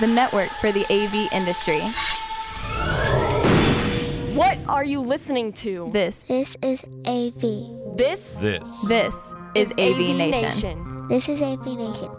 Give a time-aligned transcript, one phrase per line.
[0.00, 1.80] the network for the AV industry.
[4.34, 5.90] What are you listening to?
[5.92, 7.96] This, This is AV.
[7.96, 8.86] This This.
[8.86, 11.08] this is AV, Nation.
[11.08, 12.10] This is AV Nation.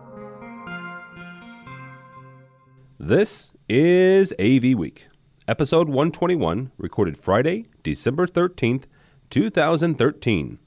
[2.99, 5.07] This is AV Week,
[5.47, 8.83] episode 121, recorded Friday, December 13th,
[9.29, 10.59] 2013.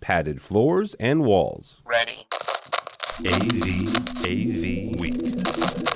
[0.00, 1.82] Padded floors and walls.
[1.84, 2.26] Ready.
[3.26, 5.89] AV, AV Week.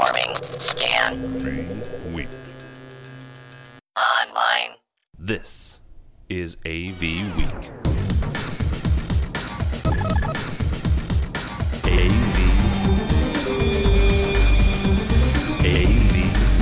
[0.00, 0.60] Performing.
[0.60, 2.14] Scan.
[2.14, 2.28] Week.
[3.98, 4.76] Online.
[5.18, 5.80] This
[6.30, 7.00] is AV
[7.36, 7.70] Week.
[11.84, 12.38] AV.
[15.66, 16.14] AV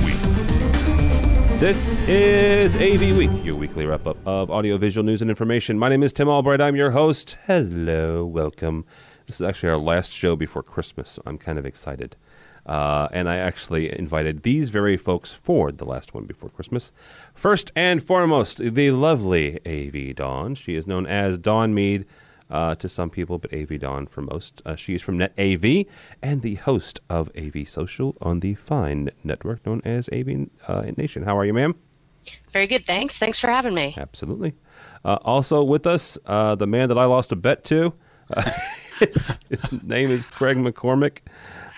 [0.03, 1.59] Week.
[1.59, 5.79] This is AV Week, your weekly wrap up of audiovisual news and information.
[5.79, 6.59] My name is Tim Albright.
[6.59, 7.37] I'm your host.
[7.45, 8.85] Hello, welcome.
[9.27, 12.17] This is actually our last show before Christmas, so I'm kind of excited.
[12.69, 16.91] Uh, and I actually invited these very folks for the last one before Christmas.
[17.33, 20.53] First and foremost, the lovely AV Dawn.
[20.53, 22.05] She is known as Dawn Meade
[22.47, 24.61] uh, to some people, but AV Dawn for most.
[24.67, 25.85] Uh, she is from Net AV
[26.21, 31.23] and the host of AV Social on the fine network known as AV uh, Nation.
[31.23, 31.73] How are you, ma'am?
[32.51, 32.85] Very good.
[32.85, 33.17] Thanks.
[33.17, 33.95] Thanks for having me.
[33.97, 34.53] Absolutely.
[35.03, 37.93] Uh, also with us, uh, the man that I lost a bet to.
[38.31, 38.43] Uh,
[38.99, 41.21] his, his name is Craig MacCormack.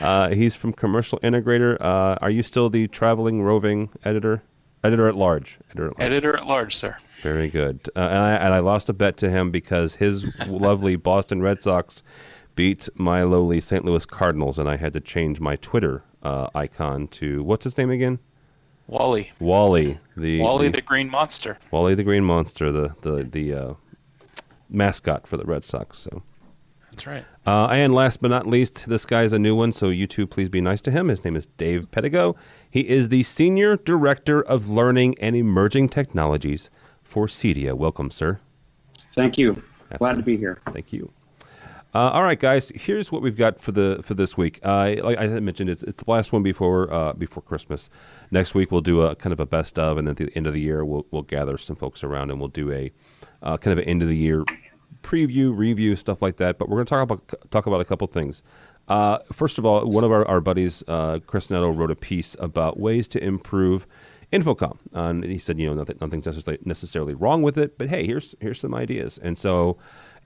[0.02, 1.80] Uh, he's from Commercial Integrator.
[1.80, 4.44] Uh, are you still the traveling roving editor?
[4.84, 5.60] Editor at large.
[5.70, 6.12] Editor at large.
[6.12, 6.98] Editor at large, sir.
[7.22, 7.88] Very good.
[7.96, 11.62] Uh, and, I, and I lost a bet to him because his lovely Boston Red
[11.62, 12.02] Sox
[12.56, 13.86] beat my lowly St.
[13.86, 17.92] Louis Cardinals, and I had to change my Twitter uh, icon to what's his name
[17.92, 18.20] again?
[18.88, 19.32] Wally.
[19.40, 20.00] Wally.
[20.18, 21.58] The Wally the, the Green Monster.
[21.72, 23.74] Wally the Green Monster, the the the uh,
[24.70, 26.00] mascot for the Red Sox.
[26.00, 26.24] So,
[26.92, 27.26] That's right.
[27.46, 29.72] uh, and last but not least, this guy's a new one.
[29.72, 31.08] So you two, please be nice to him.
[31.08, 32.36] His name is Dave Pedigo.
[32.70, 36.70] He is the senior director of learning and emerging technologies
[37.02, 37.74] for CEDIA.
[37.74, 38.40] Welcome, sir.
[39.14, 39.62] Thank you.
[39.98, 40.62] Glad to be here.
[40.72, 41.12] Thank you.
[41.94, 42.72] Uh, all right, guys.
[42.74, 44.60] Here's what we've got for the for this week.
[44.64, 47.90] Uh, like I had mentioned, it's it's the last one before uh, before Christmas.
[48.32, 50.48] Next week we'll do a kind of a best of, and then at the end
[50.48, 52.92] of the year we'll we'll gather some folks around and we'll do a
[53.44, 54.46] uh, kind of an end of the year
[55.02, 56.58] preview, review, stuff like that.
[56.58, 58.44] But we're going to talk about talk about a couple things.
[58.88, 62.36] Uh, first of all, one of our, our buddies, uh, Chris Netto, wrote a piece
[62.40, 63.88] about ways to improve
[64.32, 67.90] InfoComm, uh, and he said, you know, nothing, nothing's necessarily, necessarily wrong with it, but
[67.90, 69.18] hey, here's here's some ideas.
[69.18, 69.78] And so,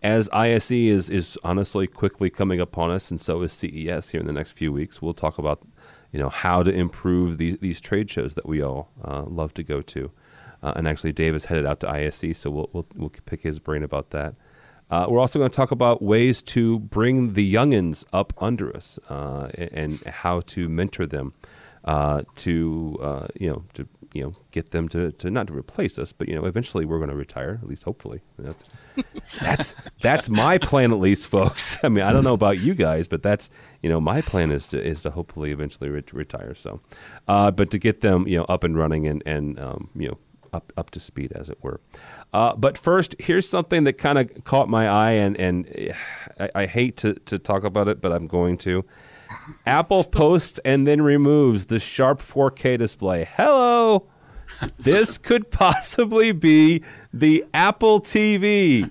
[0.04, 4.28] as ISE is is honestly quickly coming upon us, and so is CES here in
[4.28, 5.66] the next few weeks, we'll talk about,
[6.12, 9.64] you know, how to improve these these trade shows that we all uh, love to
[9.64, 10.12] go to.
[10.62, 13.58] Uh, and actually, Dave is headed out to ISE, so we'll we'll, we'll pick his
[13.58, 14.36] brain about that.
[14.90, 19.00] Uh, we're also going to talk about ways to bring the youngins up under us
[19.10, 21.34] uh, and how to mentor them
[21.86, 26.00] uh, to uh, you know to you know get them to, to not to replace
[26.00, 28.22] us, but you know eventually we're going to retire, at least hopefully.
[28.40, 28.64] That's
[29.40, 31.78] that's that's my plan, at least, folks.
[31.84, 33.50] I mean, I don't know about you guys, but that's
[33.84, 36.56] you know my plan is to is to hopefully eventually re- retire.
[36.56, 36.82] So,
[37.28, 40.18] uh, but to get them you know up and running and and um, you know
[40.56, 41.80] up up to speed, as it were.
[42.34, 45.94] Uh, but first, here's something that kind of caught my eye, and and eh,
[46.40, 48.86] I, I hate to to talk about it, but I'm going to.
[49.66, 53.28] Apple posts and then removes the sharp 4K display.
[53.36, 54.06] Hello,
[54.78, 58.90] this could possibly be the Apple TV.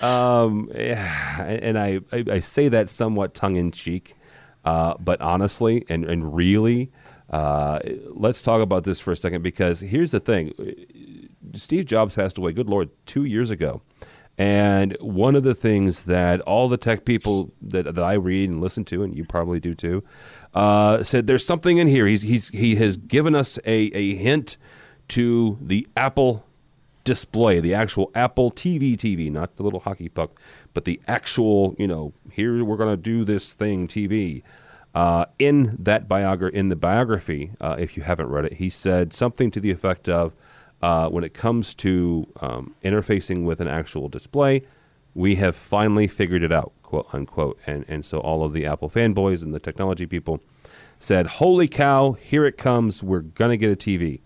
[0.00, 4.16] Um, yeah, and I, I, I say that somewhat tongue in cheek,
[4.64, 6.90] uh, but honestly and, and really,
[7.30, 10.52] uh, let's talk about this for a second because here's the thing
[11.56, 13.82] Steve Jobs passed away, good Lord, two years ago.
[14.36, 18.60] And one of the things that all the tech people that, that I read and
[18.60, 20.02] listen to, and you probably do too,
[20.54, 22.06] uh, said there's something in here.
[22.06, 24.56] He's, he's, he has given us a, a hint
[25.08, 26.44] to the Apple
[27.04, 30.40] display, the actual Apple TV TV, not the little hockey puck,
[30.72, 34.42] but the actual, you know, here we're going to do this thing TV.
[34.94, 39.12] Uh, in that biogra- in the biography, uh, if you haven't read it, he said
[39.12, 40.32] something to the effect of,
[40.84, 44.62] uh, when it comes to um, interfacing with an actual display,
[45.14, 47.58] we have finally figured it out, quote unquote.
[47.66, 50.42] And and so all of the Apple fanboys and the technology people
[50.98, 53.02] said, "Holy cow, here it comes!
[53.02, 54.20] We're gonna get a TV."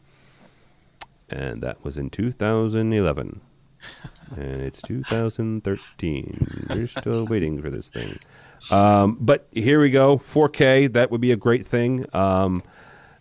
[1.31, 3.40] And that was in 2011,
[4.37, 6.46] and it's 2013.
[6.70, 8.19] We're still waiting for this thing.
[8.72, 10.93] Um, but here we go, 4K.
[10.93, 12.05] That would be a great thing.
[12.12, 12.64] Um,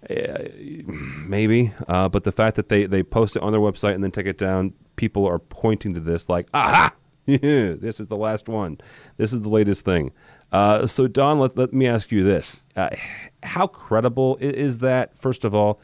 [0.88, 4.12] maybe, uh, but the fact that they they post it on their website and then
[4.12, 6.94] take it down, people are pointing to this like, aha,
[7.26, 8.80] this is the last one.
[9.18, 10.12] This is the latest thing.
[10.52, 12.90] Uh, so, Dawn, let, let me ask you this: uh,
[13.44, 15.18] How credible is that?
[15.18, 15.82] First of all,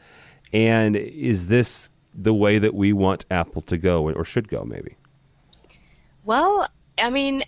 [0.52, 4.96] and is this the way that we want Apple to go, or should go, maybe?
[6.24, 6.66] Well,
[6.96, 7.42] I mean,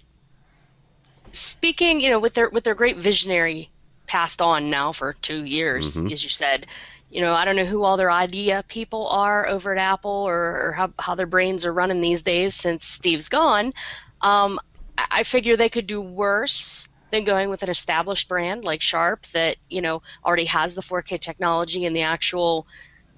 [1.32, 3.70] speaking, you know, with their with their great visionary
[4.06, 6.12] passed on now for two years, mm-hmm.
[6.12, 6.66] as you said.
[7.10, 10.68] You know, I don't know who all their idea people are over at Apple or,
[10.68, 13.72] or how, how their brains are running these days since Steve's gone.
[14.20, 14.58] Um,
[14.98, 19.56] I figure they could do worse than going with an established brand like Sharp that
[19.68, 22.66] you know already has the 4K technology and the actual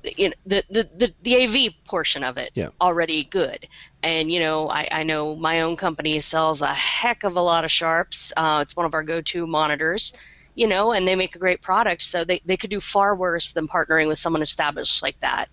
[0.05, 2.69] you know, the, the, the, the AV portion of it yeah.
[2.81, 3.67] already good.
[4.02, 7.64] And, you know, I, I know my own company sells a heck of a lot
[7.64, 8.32] of Sharps.
[8.37, 10.12] Uh, it's one of our go to monitors,
[10.59, 12.03] you know, and they make a great product.
[12.03, 15.49] So they, they could do far worse than partnering with someone established like that.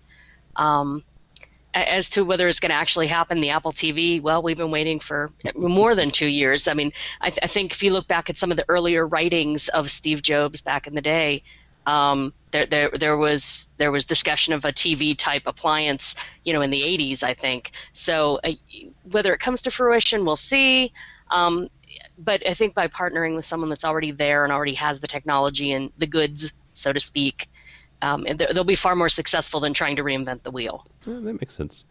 [0.56, 1.04] Um,
[1.74, 4.98] as to whether it's going to actually happen, the Apple TV, well, we've been waiting
[4.98, 6.66] for more than two years.
[6.66, 9.06] I mean, I, th- I think if you look back at some of the earlier
[9.06, 11.44] writings of Steve Jobs back in the day,
[11.86, 16.62] um, there, there, there was there was discussion of a TV type appliance, you know,
[16.62, 17.70] in the 80s, I think.
[17.92, 18.52] So uh,
[19.12, 20.92] whether it comes to fruition, we'll see.
[21.30, 21.68] Um,
[22.18, 25.72] but I think by partnering with someone that's already there and already has the technology
[25.72, 27.48] and the goods, so to speak,
[28.02, 30.86] um, they'll be far more successful than trying to reinvent the wheel.
[31.06, 31.84] Yeah, that makes sense.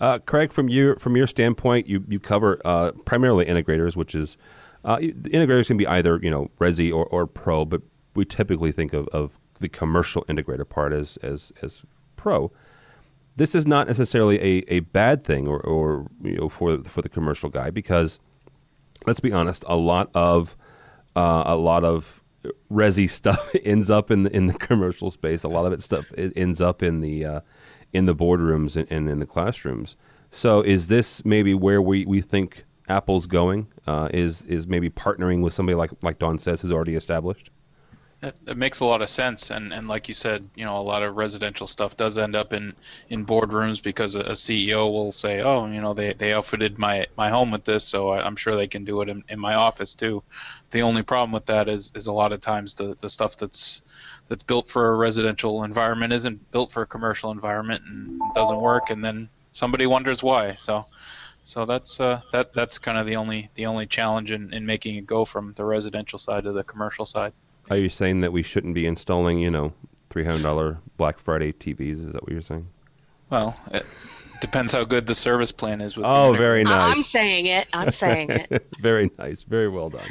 [0.00, 4.36] Uh, Craig, from your from your standpoint, you you cover uh, primarily integrators, which is
[4.84, 7.82] uh, integrators can be either you know Resi or, or Pro, but
[8.14, 11.82] we typically think of, of the commercial integrator part as as as
[12.16, 12.50] pro.
[13.36, 17.08] This is not necessarily a, a bad thing or, or you know for for the
[17.08, 18.18] commercial guy because
[19.06, 20.56] let's be honest, a lot of
[21.14, 22.22] uh, a lot of
[22.70, 25.42] resi stuff ends up in the in the commercial space.
[25.42, 27.40] A lot of it stuff it ends up in the uh,
[27.92, 29.96] in the boardrooms and, and, in the classrooms.
[30.30, 33.68] So is this maybe where we, we think Apple's going?
[33.86, 37.50] Uh, is is maybe partnering with somebody like like Dawn says who's already established?
[38.22, 40.78] It, it, makes a lot of sense, and, and like you said, you know, a
[40.78, 42.76] lot of residential stuff does end up in,
[43.08, 47.30] in boardrooms because a, CEO will say, oh, you know, they, they outfitted my, my
[47.30, 49.96] home with this, so I, am sure they can do it in, in my office
[49.96, 50.22] too.
[50.70, 53.82] The only problem with that is, is a lot of times the, the stuff that's
[54.28, 58.88] that's built for a residential environment isn't built for a commercial environment and doesn't work,
[58.88, 60.54] and then somebody wonders why.
[60.54, 60.84] So
[61.44, 64.96] so that's uh, that that's kind of the only the only challenge in, in making
[64.96, 67.32] it go from the residential side to the commercial side.
[67.70, 69.72] Are you saying that we shouldn't be installing, you know,
[70.10, 71.90] three hundred dollar Black Friday TVs?
[71.90, 72.68] Is that what you're saying?
[73.30, 73.86] Well, it
[74.40, 75.96] depends how good the service plan is.
[75.96, 76.96] With oh, very nice.
[76.96, 77.68] I'm saying it.
[77.72, 78.66] I'm saying it.
[78.80, 79.42] very nice.
[79.42, 80.08] Very well done.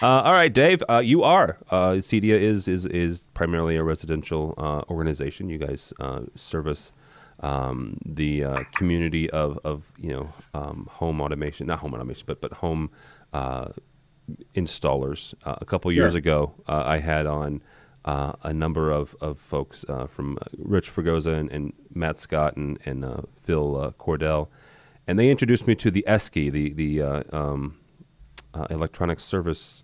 [0.00, 0.82] Uh, all right, Dave.
[0.88, 5.48] Uh, you are uh, CEDIA is is is primarily a residential uh, organization.
[5.48, 6.92] You guys uh, service
[7.40, 12.40] um, the uh, community of, of you know um, home automation, not home automation, but
[12.40, 12.90] but home
[14.54, 15.34] installers.
[15.44, 16.18] Uh, a couple years yeah.
[16.18, 17.62] ago, uh, I had on
[18.04, 22.56] uh, a number of, of folks uh, from uh, Rich Fregosa and, and, Matt Scott
[22.56, 24.48] and, and uh, Phil Cordell,
[25.06, 27.02] and they introduced me to the ESCI, the the
[27.34, 27.76] um,
[28.70, 29.82] electronic service.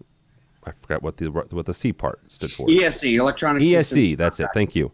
[0.65, 2.69] I forgot what the what the C part stood for.
[2.69, 3.63] ESC, electronic.
[3.63, 4.49] ESC, that's it.
[4.55, 4.93] Thank you.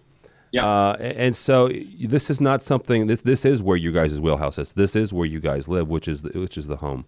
[0.52, 0.67] Yeah.
[0.67, 3.06] Uh, and so this is not something.
[3.06, 4.73] This this is where you guys' wheelhouse is.
[4.73, 7.06] This is where you guys live, which is the, which is the home.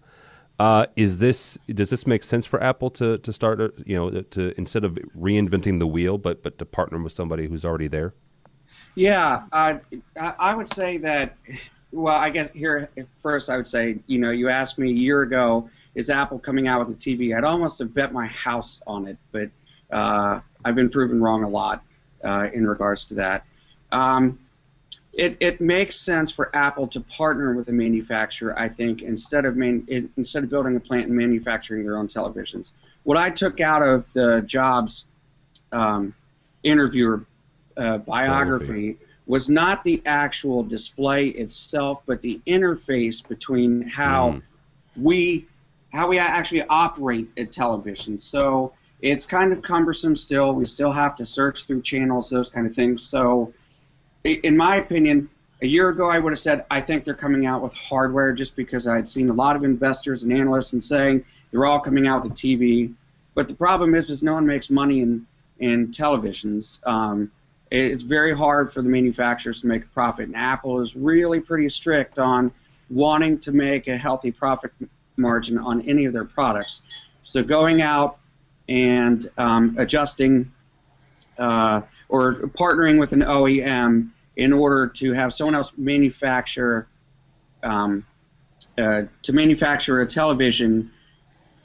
[0.59, 4.21] Uh, is this does this make sense for Apple to to start uh, you know
[4.21, 8.13] to instead of reinventing the wheel, but but to partner with somebody who's already there?
[8.95, 9.79] Yeah, uh,
[10.17, 11.37] I would say that.
[11.91, 12.89] Well, I guess here
[13.21, 16.67] first I would say you know you asked me a year ago is Apple coming
[16.67, 17.37] out with a TV?
[17.37, 19.49] I'd almost have bet my house on it, but
[19.91, 21.83] uh, I've been proven wrong a lot
[22.23, 23.45] uh, in regards to that.
[23.91, 24.39] Um,
[25.15, 29.55] it, it makes sense for Apple to partner with a manufacturer, I think, instead of
[29.55, 32.71] man, it, instead of building a plant and manufacturing their own televisions.
[33.03, 35.05] What I took out of the Jobs
[35.71, 36.15] um,
[36.63, 37.25] interviewer
[37.77, 44.41] uh, biography was not the actual display itself, but the interface between how mm.
[45.01, 45.47] we
[45.93, 48.17] how we actually operate a television.
[48.17, 50.53] So it's kind of cumbersome still.
[50.53, 53.03] We still have to search through channels, those kind of things.
[53.03, 53.53] So
[54.23, 55.29] in my opinion,
[55.61, 58.55] a year ago I would have said I think they're coming out with hardware just
[58.55, 62.23] because I'd seen a lot of investors and analysts and saying they're all coming out
[62.23, 62.93] with TV.
[63.35, 65.25] But the problem is, is no one makes money in
[65.59, 66.85] in televisions.
[66.85, 67.31] Um,
[67.71, 71.69] it's very hard for the manufacturers to make a profit, and Apple is really pretty
[71.69, 72.51] strict on
[72.89, 74.71] wanting to make a healthy profit
[75.17, 76.83] margin on any of their products.
[77.23, 78.19] So going out
[78.67, 80.51] and um, adjusting
[81.37, 81.81] uh,
[82.13, 86.87] or partnering with an OEM in order to have someone else manufacture
[87.63, 88.05] um,
[88.77, 90.91] uh, to manufacture a television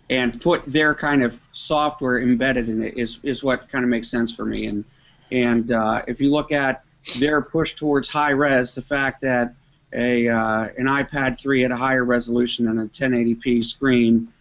[0.08, 4.10] and put their kind of software embedded in it is, is what kind of makes
[4.10, 4.66] sense for me.
[4.66, 4.84] And
[5.30, 6.82] and uh, if you look at
[7.20, 9.54] their push towards high res, the fact that
[9.92, 14.32] a uh, an iPad 3 at a higher resolution than a 1080p screen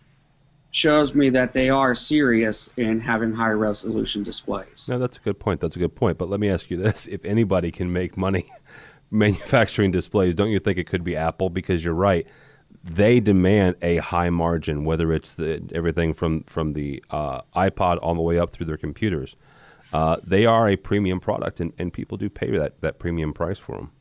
[0.77, 4.87] shows me that they are serious in having high resolution displays.
[4.87, 5.59] No, that's a good point.
[5.59, 6.19] That's a good point.
[6.19, 8.49] But let me ask you this: If anybody can make money
[9.11, 11.49] manufacturing displays, don't you think it could be Apple?
[11.49, 12.27] Because you're right,
[12.83, 18.13] they demand a high margin, whether it's the everything from from the uh, iPod all
[18.13, 19.35] the way up through their computers.
[19.91, 23.57] Uh, they are a premium product, and, and people do pay that, that premium price
[23.57, 23.91] for them.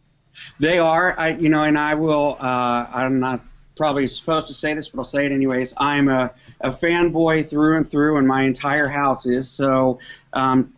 [0.59, 2.37] They are, I you know, and I will.
[2.39, 3.41] Uh, I'm not
[3.77, 5.75] probably supposed to say this, but I'll say it anyways.
[5.77, 9.49] I'm a, a fanboy through and through, and my entire house is.
[9.49, 9.99] So,
[10.33, 10.73] um,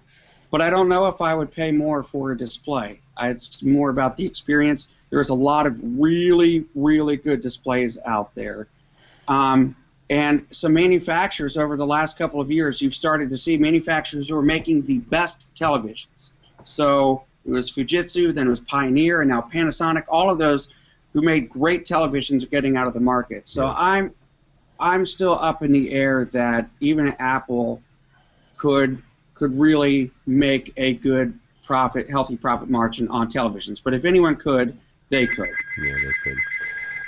[0.50, 3.00] but I don't know if I would pay more for a display.
[3.20, 4.88] It's more about the experience.
[5.10, 8.68] There's a lot of really, really good displays out there.
[9.26, 9.76] Um,
[10.10, 14.36] and some manufacturers over the last couple of years, you've started to see manufacturers who
[14.36, 16.30] are making the best televisions.
[16.64, 20.04] So it was Fujitsu, then it was Pioneer, and now Panasonic.
[20.08, 20.68] All of those
[21.18, 23.48] who made great televisions are getting out of the market.
[23.48, 23.74] So yeah.
[23.76, 24.14] I'm
[24.78, 27.82] I'm still up in the air that even Apple
[28.56, 29.02] could
[29.34, 33.80] could really make a good profit, healthy profit margin on televisions.
[33.82, 35.50] But if anyone could, they could.
[35.82, 36.38] Yeah, they could.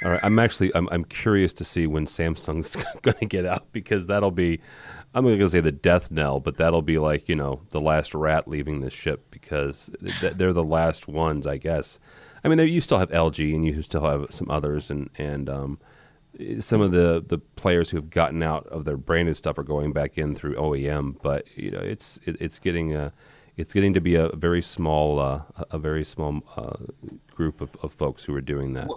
[0.05, 3.71] All right, I'm actually I'm I'm curious to see when Samsung's going to get out
[3.71, 4.59] because that'll be
[5.15, 8.13] I'm going to say the death knell, but that'll be like you know the last
[8.13, 9.89] rat leaving the ship because
[10.21, 12.01] they're the last ones, I guess.
[12.45, 15.79] I mean, you still have LG and you still have some others, and and um,
[16.59, 19.93] some of the the players who have gotten out of their branded stuff are going
[19.93, 23.13] back in through OEM, but you know it's it, it's getting a
[23.57, 26.77] it's getting to be a very small uh, a very small uh,
[27.35, 28.89] group of, of folks who are doing that.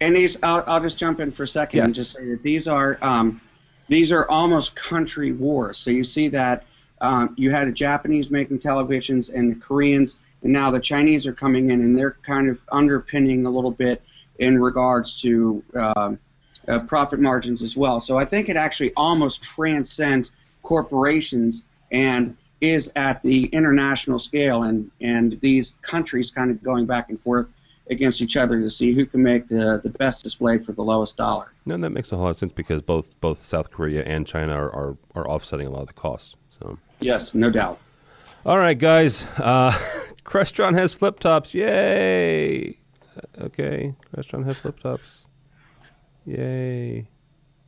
[0.00, 1.86] And these, I'll, I'll just jump in for a second yes.
[1.86, 3.40] and just say that these are um,
[3.88, 5.78] these are almost country wars.
[5.78, 6.64] So you see that
[7.00, 11.32] um, you had the Japanese making televisions and the Koreans, and now the Chinese are
[11.32, 14.02] coming in, and they're kind of underpinning a little bit
[14.38, 16.12] in regards to uh,
[16.68, 18.00] uh, profit margins as well.
[18.00, 20.32] So I think it actually almost transcends
[20.62, 27.10] corporations and is at the international scale, and and these countries kind of going back
[27.10, 27.48] and forth
[27.90, 31.16] against each other to see who can make the, the best display for the lowest
[31.16, 31.52] dollar.
[31.66, 34.54] No, that makes a whole lot of sense because both both South Korea and China
[34.54, 36.36] are, are, are offsetting a lot of the costs.
[36.48, 37.80] So yes, no doubt.
[38.44, 39.24] All right, guys.
[39.38, 39.70] Uh,
[40.24, 41.54] Crestron has flip tops.
[41.54, 42.76] Yay!
[43.40, 45.28] Okay, Crestron has flip tops.
[46.26, 47.06] Yay!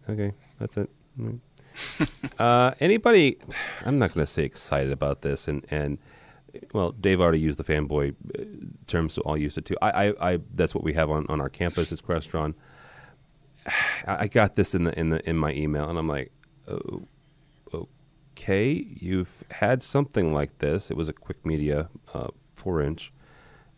[0.08, 0.90] Okay, that's it.
[2.38, 3.36] Uh, anybody?
[3.84, 5.98] I'm not going to say excited about this, and and
[6.72, 8.44] well, Dave already used the fanboy uh,
[8.86, 9.76] term, so I'll use it too.
[9.82, 12.54] I, I, I that's what we have on, on our campus is Crestron.
[14.06, 16.30] I got this in the in the in my email, and I'm like,
[16.68, 17.08] oh,
[18.36, 20.90] okay, you've had something like this.
[20.90, 23.12] It was a QuickMedia uh, four inch,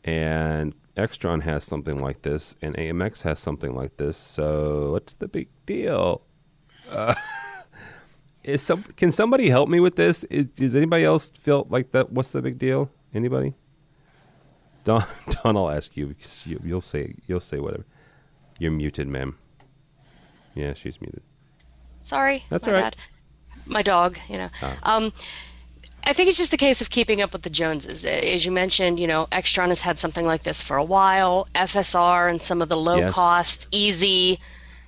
[0.02, 4.16] and Extron has something like this, and AMX has something like this.
[4.16, 6.22] So what's the big deal?
[6.90, 7.14] Uh,
[8.44, 10.24] is some can somebody help me with this?
[10.24, 12.10] Is, does anybody else feel like that?
[12.10, 12.90] What's the big deal?
[13.12, 13.54] Anybody?
[14.84, 17.84] Dawn, Dawn, I'll ask you because you, will say you'll say whatever.
[18.58, 19.36] You're muted, ma'am.
[20.54, 21.22] Yeah, she's muted.
[22.02, 22.84] Sorry, that's all right.
[22.84, 22.96] Bad.
[23.66, 24.50] My dog, you know.
[24.62, 24.96] Ah.
[24.96, 25.12] Um,
[26.04, 28.04] I think it's just a case of keeping up with the Joneses.
[28.04, 31.48] As you mentioned, you know, Extron has had something like this for a while.
[31.54, 33.12] FSR and some of the low yes.
[33.12, 34.38] cost, easy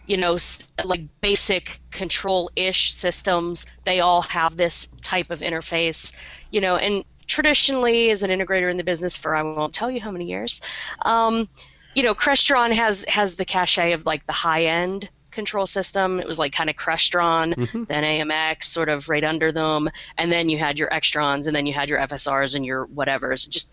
[0.09, 0.39] you know,
[0.85, 6.13] like basic control ish systems, they all have this type of interface,
[6.51, 10.01] you know, and traditionally, as an integrator in the business for I won't tell you
[10.01, 10.63] how many years,
[11.03, 11.47] um,
[11.95, 16.19] you know, Crestron has has the cachet of like the high end control system.
[16.21, 17.85] It was like kind of Crestron, mm-hmm.
[17.85, 21.67] then AMX, sort of right under them, and then you had your Extrons, and then
[21.67, 23.49] you had your FSRs and your whatevers.
[23.49, 23.71] Just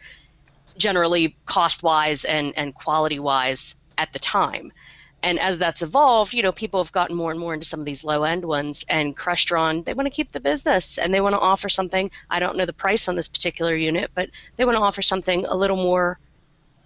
[0.78, 4.72] generally cost wise and and quality wise at the time
[5.26, 7.86] and as that's evolved, you know, people have gotten more and more into some of
[7.86, 8.86] these low end ones.
[8.88, 12.12] And Crestron, they want to keep the business and they want to offer something.
[12.30, 15.46] I don't know the price on this particular unit, but they want to offer something
[15.46, 16.20] a little more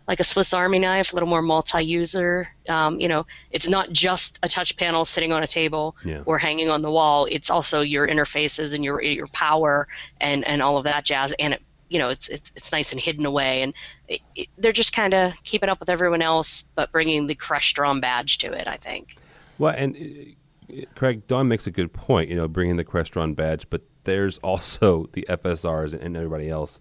[0.09, 2.49] like a Swiss Army knife, a little more multi-user.
[2.67, 6.23] Um, you know, it's not just a touch panel sitting on a table yeah.
[6.25, 7.27] or hanging on the wall.
[7.29, 9.87] It's also your interfaces and your your power
[10.19, 12.99] and and all of that jazz, and it you know it's it's, it's nice and
[12.99, 13.73] hidden away and
[14.07, 17.99] it, it, they're just kind of keeping up with everyone else but bringing the Crestron
[17.99, 19.15] badge to it i think
[19.57, 23.67] well and uh, craig dawn makes a good point you know bringing the Crestron badge
[23.71, 26.79] but there's also the fsrs and everybody else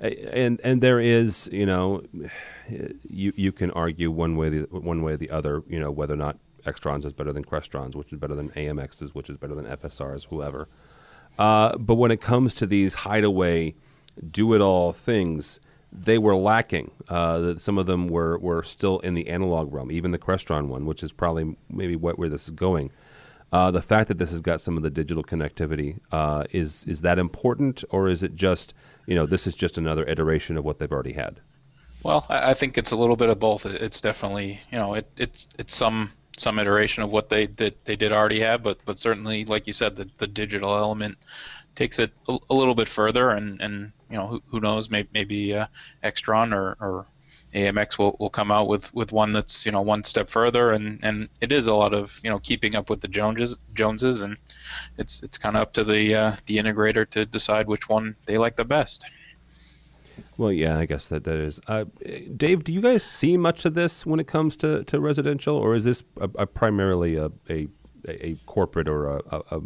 [0.00, 2.02] and and there is you know
[3.08, 6.14] you you can argue one way the one way or the other you know whether
[6.14, 9.54] or not Extrons is better than Crestrons, which is better than AMXs, which is better
[9.54, 10.68] than FSRs, whoever.
[11.38, 13.74] Uh, but when it comes to these hideaway,
[14.30, 15.58] do it all things,
[15.92, 16.90] they were lacking.
[17.08, 20.86] Uh, some of them were, were still in the analog realm, even the Crestron one,
[20.86, 22.90] which is probably maybe what, where this is going.
[23.52, 27.02] Uh, the fact that this has got some of the digital connectivity uh, is is
[27.02, 28.74] that important, or is it just
[29.10, 31.40] you know this is just another iteration of what they've already had?
[32.04, 33.66] Well, I think it's a little bit of both.
[33.66, 37.96] It's definitely you know it, it's it's some some iteration of what they did they
[37.96, 41.18] did already have, but but certainly like you said, the the digital element
[41.74, 45.08] takes it a, a little bit further, and and you know who, who knows maybe
[45.12, 45.66] maybe uh,
[46.04, 47.06] Extron or, or
[47.54, 51.00] AMX will, will come out with, with one that's you know one step further, and,
[51.02, 54.36] and it is a lot of you know keeping up with the Joneses Joneses, and
[54.98, 58.38] it's it's kind of up to the uh, the integrator to decide which one they
[58.38, 59.04] like the best.
[60.36, 61.60] Well, yeah, I guess that that is.
[61.66, 61.84] Uh,
[62.36, 65.74] Dave, do you guys see much of this when it comes to, to residential, or
[65.74, 67.68] is this a, a primarily a, a,
[68.08, 69.60] a corporate or a, a,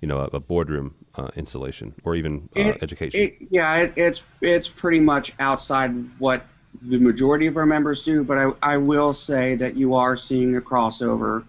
[0.00, 3.20] you know a boardroom uh, installation or even uh, it, education?
[3.20, 6.46] It, yeah, it, it's it's pretty much outside what
[6.82, 10.56] the majority of our members do, but I, I will say that you are seeing
[10.56, 11.44] a crossover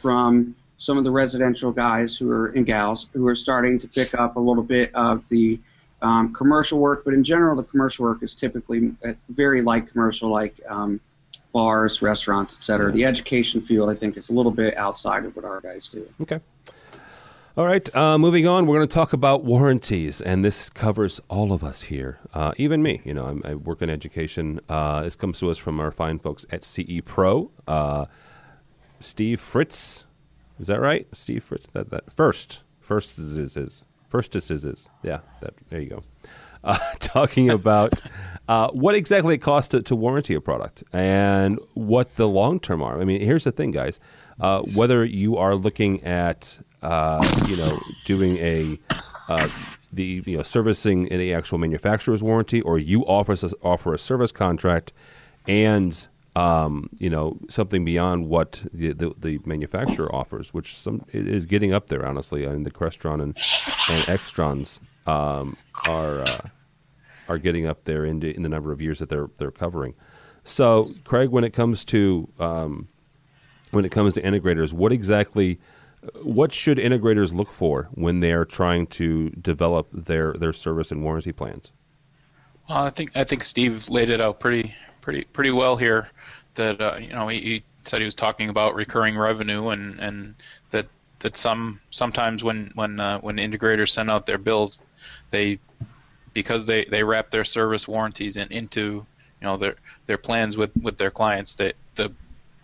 [0.00, 4.14] from some of the residential guys who are and gals who are starting to pick
[4.14, 5.60] up a little bit of the
[6.02, 10.30] um, commercial work, but in general, the commercial work is typically uh, very light commercial,
[10.30, 10.98] like um,
[11.52, 12.86] bars, restaurants, etc.
[12.86, 12.92] Yeah.
[12.92, 16.08] The education field, I think, is a little bit outside of what our guys do.
[16.22, 16.40] Okay.
[17.56, 21.52] All right, uh, moving on, we're going to talk about warranties, and this covers all
[21.52, 23.00] of us here, uh, even me.
[23.04, 24.60] You know, I'm, i work in education.
[24.68, 27.50] Uh, this comes to us from our fine folks at CE Pro.
[27.66, 28.06] Uh,
[29.00, 30.06] Steve Fritz,
[30.60, 31.08] is that right?
[31.12, 34.88] Steve Fritz, that that first, first is is, is first is is, is.
[35.02, 35.18] yeah.
[35.40, 36.02] That there you go.
[36.62, 38.00] Uh, talking about
[38.46, 42.80] uh, what exactly it costs to, to warranty a product and what the long term
[42.80, 43.00] are.
[43.00, 43.98] I mean, here's the thing, guys.
[44.74, 48.78] Whether you are looking at uh, you know, doing a
[49.28, 49.48] uh,
[49.92, 54.32] the you know servicing in the actual manufacturer's warranty, or you offer offer a service
[54.32, 54.92] contract
[55.46, 61.46] and um, you know something beyond what the, the, the, manufacturer offers, which some is
[61.46, 62.06] getting up there.
[62.06, 63.36] Honestly, I mean the Crestron and,
[63.88, 66.48] and Extrons um, are uh,
[67.28, 69.94] are getting up there in the, in the number of years that they're they're covering.
[70.42, 72.88] So, Craig, when it comes to um,
[73.70, 75.58] when it comes to integrators, what exactly
[76.22, 81.32] what should integrators look for when they're trying to develop their, their service and warranty
[81.32, 81.72] plans?
[82.68, 86.08] Well, I think I think Steve laid it out pretty pretty pretty well here.
[86.54, 90.34] That uh, you know he, he, said he was talking about recurring revenue and, and
[90.70, 90.86] that
[91.20, 94.82] that some sometimes when when uh, when integrators send out their bills,
[95.30, 95.58] they
[96.32, 99.06] because they, they wrap their service warranties in, into you
[99.42, 99.74] know their
[100.06, 101.74] their plans with, with their clients that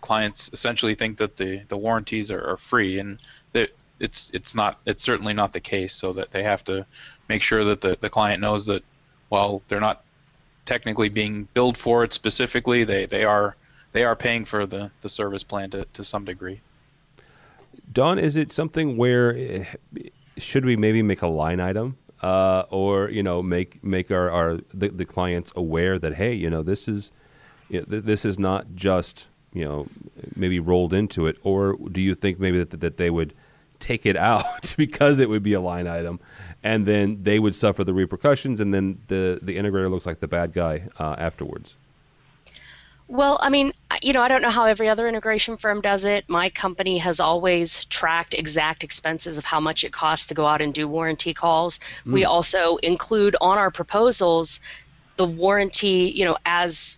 [0.01, 3.19] clients essentially think that the, the warranties are, are free, and
[3.99, 5.93] it's it's not it's certainly not the case.
[5.93, 6.85] So that they have to
[7.29, 8.83] make sure that the, the client knows that
[9.29, 10.03] while they're not
[10.65, 13.55] technically being billed for it specifically, they, they are
[13.93, 16.61] they are paying for the, the service plan to, to some degree.
[17.91, 19.65] Dawn, is it something where
[20.37, 24.59] should we maybe make a line item uh, or you know make make our, our
[24.73, 27.11] the, the clients aware that hey you know this is
[27.69, 29.87] you know, this is not just you know
[30.35, 33.33] maybe rolled into it, or do you think maybe that that they would
[33.79, 36.19] take it out because it would be a line item,
[36.63, 40.27] and then they would suffer the repercussions, and then the the integrator looks like the
[40.27, 41.75] bad guy uh, afterwards?
[43.09, 46.25] Well, I mean, you know, I don't know how every other integration firm does it.
[46.27, 50.61] My company has always tracked exact expenses of how much it costs to go out
[50.61, 51.79] and do warranty calls.
[52.05, 52.11] Mm.
[52.11, 54.59] We also include on our proposals
[55.15, 56.97] the warranty, you know, as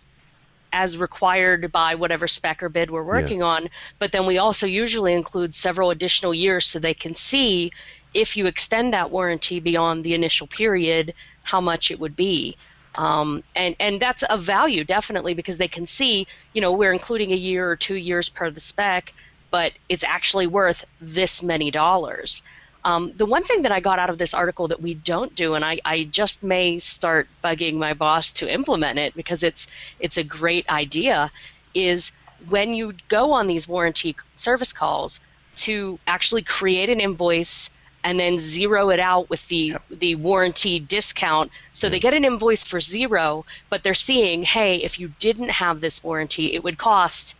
[0.72, 3.46] as required by whatever spec or bid we're working yeah.
[3.46, 3.70] on.
[3.98, 7.70] But then we also usually include several additional years so they can see
[8.14, 12.56] if you extend that warranty beyond the initial period, how much it would be.
[12.96, 17.32] Um, and and that's a value definitely because they can see, you know, we're including
[17.32, 19.12] a year or two years per the spec,
[19.50, 22.42] but it's actually worth this many dollars.
[22.84, 25.54] Um, the one thing that I got out of this article that we don't do,
[25.54, 29.66] and I, I just may start bugging my boss to implement it because it's
[29.98, 31.30] it's a great idea,
[31.74, 32.12] is
[32.48, 35.20] when you go on these warranty service calls
[35.56, 37.70] to actually create an invoice
[38.02, 39.82] and then zero it out with the yep.
[39.90, 44.98] the warranty discount so they get an invoice for zero but they're seeing hey if
[44.98, 47.36] you didn't have this warranty it would cost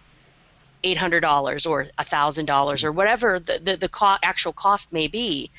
[0.85, 5.51] $800 or $1,000 or whatever the, the, the co- actual cost may be.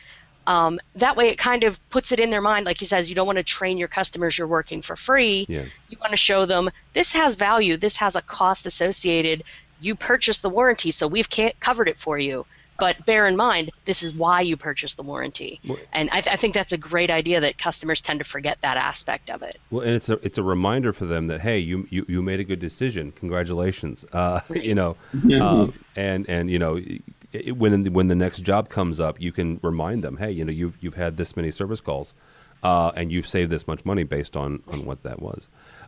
[0.48, 2.66] Um, that way, it kind of puts it in their mind.
[2.66, 5.46] Like he says, you don't want to train your customers you're working for free.
[5.48, 5.66] Yeah.
[5.90, 9.44] You want to show them this has value, this has a cost associated.
[9.80, 11.30] you purchased the warranty, so we've
[11.60, 12.46] covered it for you.
[12.82, 15.60] But bear in mind, this is why you purchase the warranty.
[15.68, 18.60] Well, and I, th- I, think that's a great idea that customers tend to forget
[18.62, 19.62] that aspect of it.
[19.70, 22.40] Well, and it's a it's a reminder for them that hey, you you, you made
[22.40, 23.12] a good decision.
[23.12, 24.04] Congratulations.
[24.14, 24.64] Uh, right.
[24.64, 24.98] You know,
[25.40, 26.80] um, and and you know.
[27.56, 30.78] when when the next job comes up, you can remind them, hey, you know, you've
[30.82, 32.14] you've had this many service calls,
[32.62, 35.48] uh, and you've saved this much money based on on what that was.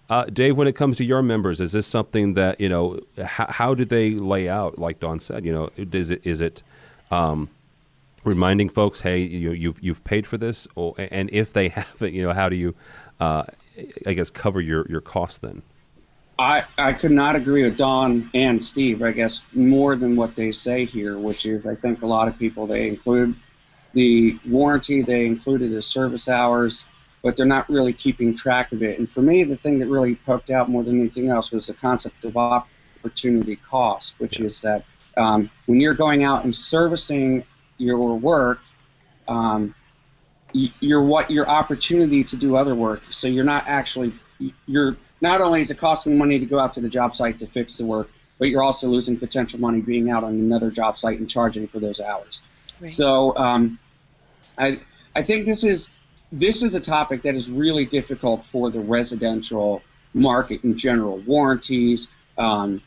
[0.10, 2.99] Uh, Dave, when it comes to your members, is this something that you know?
[3.23, 4.79] How, how do they lay out?
[4.79, 6.63] Like Dawn said, you know, is it is it
[7.13, 7.49] um,
[8.23, 12.23] reminding folks, hey, you, you've you've paid for this, or, and if they haven't, you
[12.23, 12.76] know, how do you,
[13.19, 13.43] uh,
[14.06, 15.62] I guess, cover your your costs then?
[16.39, 20.52] I, I could not agree with Dawn and Steve, I guess, more than what they
[20.52, 23.36] say here, which is I think a lot of people, they include
[23.93, 26.86] the warranty, they included the service hours,
[27.21, 28.97] but they're not really keeping track of it.
[28.97, 31.76] And for me, the thing that really poked out more than anything else was the
[31.76, 34.86] concept of opportunity cost, which is that
[35.17, 37.43] um, when you're going out and servicing
[37.78, 38.60] your work,
[39.28, 39.73] um,
[40.54, 43.02] you're what your opportunity to do other work.
[43.10, 44.13] So you're not actually
[44.65, 47.47] you're not only is it costing money to go out to the job site to
[47.47, 51.19] fix the work, but you're also losing potential money being out on another job site
[51.19, 52.41] and charging for those hours.
[52.80, 52.93] Right.
[52.93, 53.80] So um,
[54.58, 54.80] I
[55.15, 55.89] I think this is
[56.32, 59.82] this is a topic that is really difficult for the residential
[60.13, 61.19] market in general.
[61.19, 62.82] Warranties, um,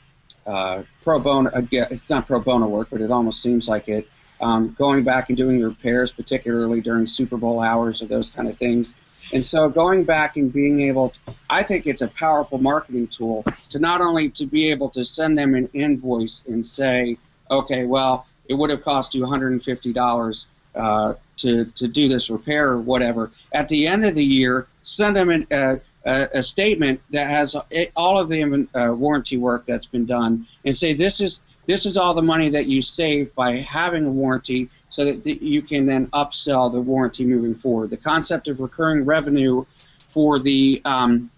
[0.46, 1.50] uh, pro bono.
[1.50, 4.08] Uh, it's not pro bono work, but it almost seems like it.
[4.40, 8.48] Um, going back and doing the repairs, particularly during Super Bowl hours or those kind
[8.48, 8.94] of things.
[9.32, 11.18] And so going back and being able, to,
[11.50, 15.36] I think it's a powerful marketing tool to not only to be able to send
[15.36, 17.16] them an invoice and say,
[17.50, 22.80] okay, well, it would have cost you $150 uh, to, to do this repair or
[22.80, 23.32] whatever.
[23.52, 27.54] At the end of the year, send them an, uh, a, a statement that has
[27.96, 31.96] all of the uh, warranty work that's been done and say this is this is
[31.96, 36.06] all the money that you save by having a warranty so that you can then
[36.08, 37.90] upsell the warranty moving forward.
[37.90, 39.64] The concept of recurring revenue
[40.10, 41.28] for the um,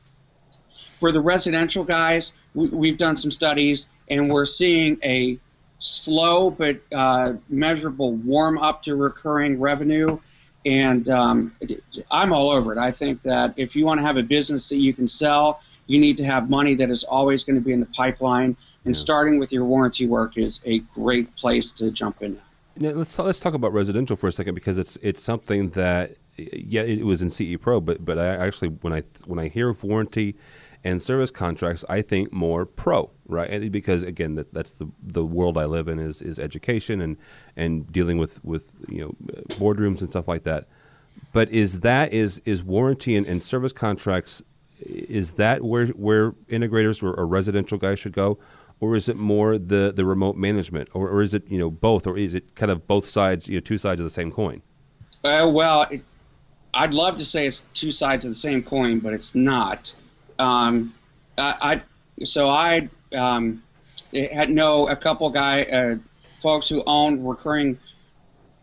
[1.01, 5.39] for the residential guys, we, have done some studies and we're seeing a
[5.79, 10.19] slow but uh, measurable warm up to recurring revenue
[10.65, 11.53] and um,
[12.11, 12.79] I'm all over it.
[12.79, 15.99] I think that if you want to have a business that you can sell, you
[15.99, 18.57] need to have money that is always going to be in the pipeline.
[18.85, 19.01] And yeah.
[19.01, 22.41] starting with your warranty work is a great place to jump in.
[22.77, 26.83] Now, let's let's talk about residential for a second because it's it's something that yeah
[26.83, 29.83] it was in CE Pro, but but I actually when I when I hear of
[29.83, 30.37] warranty
[30.85, 33.71] and service contracts, I think more pro, right?
[33.71, 37.17] Because again, that, that's the the world I live in is is education and
[37.57, 40.69] and dealing with with you know boardrooms and stuff like that.
[41.33, 44.43] But is that is is warranty and, and service contracts?
[44.81, 48.39] Is that where where integrators or, or, residential guys should go,
[48.79, 52.07] or is it more the the remote management, or, or is it you know both,
[52.07, 54.63] or is it kind of both sides, you know, two sides of the same coin?
[55.25, 56.03] Uh, well, it,
[56.73, 59.95] I'd love to say it's two sides of the same coin, but it's not.
[60.39, 60.95] Um,
[61.37, 61.83] I,
[62.21, 63.63] I, so I um,
[64.13, 65.97] had know a couple guy uh,
[66.43, 67.79] folks who own recurring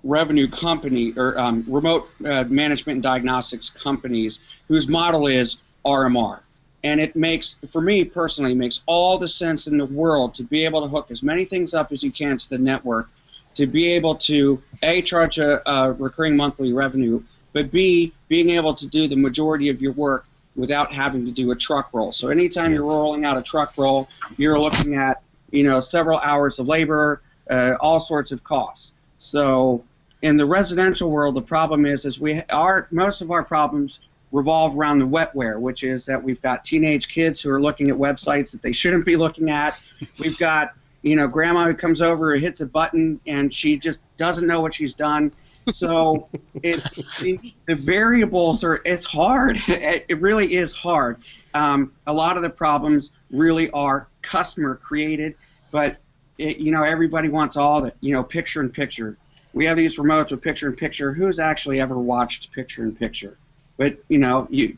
[0.04, 6.42] revenue company or um, remote uh, management and diagnostics companies whose model is RMR.
[6.84, 10.64] And it makes, for me personally, makes all the sense in the world to be
[10.64, 13.10] able to hook as many things up as you can to the network,
[13.56, 18.76] to be able to a charge a, a recurring monthly revenue, but b being able
[18.76, 22.12] to do the majority of your work without having to do a truck roll.
[22.12, 22.78] So anytime yes.
[22.78, 27.22] you're rolling out a truck roll, you're looking at you know several hours of labor,
[27.50, 28.94] uh, all sorts of costs.
[29.18, 29.84] So
[30.22, 34.00] in the residential world, the problem is is we are most of our problems
[34.32, 37.96] revolve around the wetware, which is that we've got teenage kids who are looking at
[37.96, 39.82] websites that they shouldn't be looking at.
[40.20, 40.74] We've got
[41.06, 44.60] you know grandma who comes over who hits a button and she just doesn't know
[44.60, 45.32] what she's done
[45.72, 46.30] so
[46.64, 49.58] it's it, the variables are it's hard.
[49.68, 51.20] It really is hard.
[51.54, 55.36] Um, a lot of the problems really are customer created,
[55.72, 55.98] but
[56.38, 59.18] it, you know everybody wants all the you know picture in picture.
[59.54, 61.14] We have these remotes with picture in picture.
[61.14, 63.38] Who's actually ever watched picture in picture?
[63.78, 64.78] But you know you.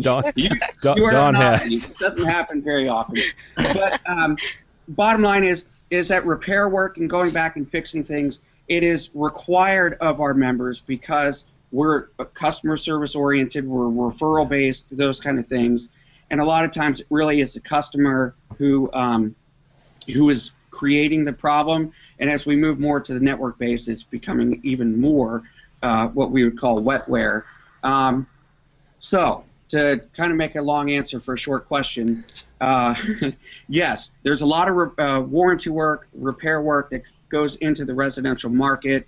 [0.00, 0.50] Dawn, you,
[0.82, 1.90] Dawn, you Dawn has.
[1.90, 3.16] It doesn't happen very often.
[3.56, 4.36] But um,
[4.88, 9.10] bottom line is is that repair work and going back and fixing things it is
[9.14, 15.46] required of our members because we're customer service oriented, we're referral based, those kind of
[15.46, 15.88] things,
[16.30, 19.34] and a lot of times it really is the customer who um,
[20.12, 21.92] who is creating the problem.
[22.18, 25.42] And as we move more to the network base, it's becoming even more
[25.82, 27.42] uh, what we would call wetware.
[27.82, 28.26] Um,
[29.00, 32.24] so to kind of make a long answer for a short question,
[32.64, 32.94] uh,
[33.68, 38.48] yes, there's a lot of uh, warranty work, repair work that goes into the residential
[38.48, 39.06] market.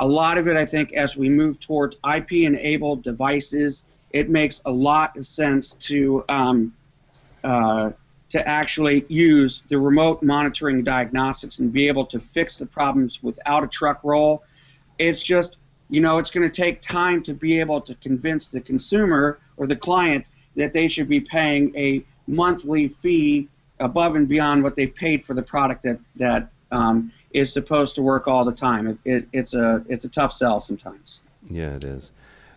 [0.00, 4.70] A lot of it, I think, as we move towards IP-enabled devices, it makes a
[4.72, 6.74] lot of sense to um,
[7.44, 7.92] uh,
[8.28, 13.62] to actually use the remote monitoring diagnostics and be able to fix the problems without
[13.62, 14.42] a truck roll.
[14.98, 15.58] It's just,
[15.90, 19.68] you know, it's going to take time to be able to convince the consumer or
[19.68, 23.48] the client that they should be paying a monthly fee
[23.80, 28.02] above and beyond what they've paid for the product that that um, is supposed to
[28.02, 28.86] work all the time.
[28.86, 31.22] It, it, it's a it's a tough sell sometimes.
[31.48, 32.12] Yeah, it is.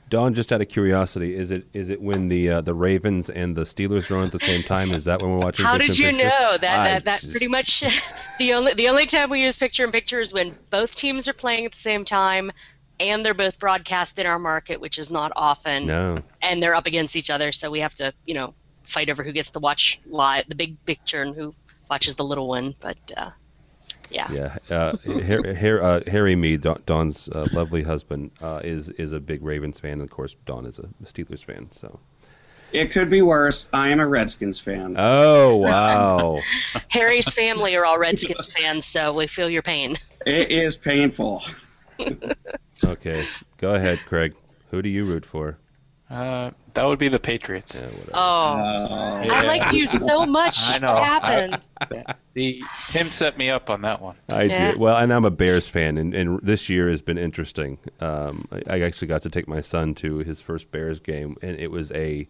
[0.10, 3.56] Dawn, just out of curiosity, is it is it when the uh, the Ravens and
[3.56, 4.92] the Steelers are on at the same time?
[4.92, 5.64] Is that when we're watching?
[5.66, 6.24] How did you picture?
[6.24, 6.64] know that?
[6.80, 7.84] I That, that just- pretty much
[8.40, 11.34] the only the only time we use picture in picture is when both teams are
[11.34, 12.52] playing at the same time,
[13.00, 16.24] and they're both broadcast in our market, which is not often, No.
[16.42, 17.52] and they're up against each other.
[17.52, 18.56] So we have to, you know,
[18.90, 21.54] fight over who gets to watch live the big picture and who
[21.90, 22.76] watches the little one.
[22.80, 23.30] But uh,
[24.10, 24.28] yeah.
[24.32, 29.14] Yeah, uh, Har- Har- uh, Harry Meade, Dawn- Dawn's uh, lovely husband, uh, is is
[29.14, 31.72] a big Ravens fan, and of course, Dawn is a Steelers fan.
[31.72, 32.00] So,
[32.72, 33.68] It could be worse.
[33.74, 34.96] I am a Redskins fan.
[34.98, 36.40] oh wow,
[36.90, 39.96] Harry's family are all Redskins fans, so we feel your pain.
[40.26, 41.44] It is painful.
[42.86, 43.24] okay,
[43.58, 44.34] go ahead, Craig.
[44.72, 45.58] Who do you root for?
[46.10, 47.76] Uh, that would be the Patriots.
[47.76, 48.12] Yeah, whatever.
[48.14, 50.58] Oh, I liked you so much.
[50.68, 50.94] I know.
[50.94, 51.62] What happened?
[52.34, 54.16] The Tim set me up on that one.
[54.30, 54.72] I Yeah.
[54.74, 54.80] do.
[54.80, 57.80] Well, and I'm a Bears fan, and, and this year has been interesting.
[58.00, 61.58] Um, I, I actually got to take my son to his first Bears game, and
[61.60, 62.28] it was a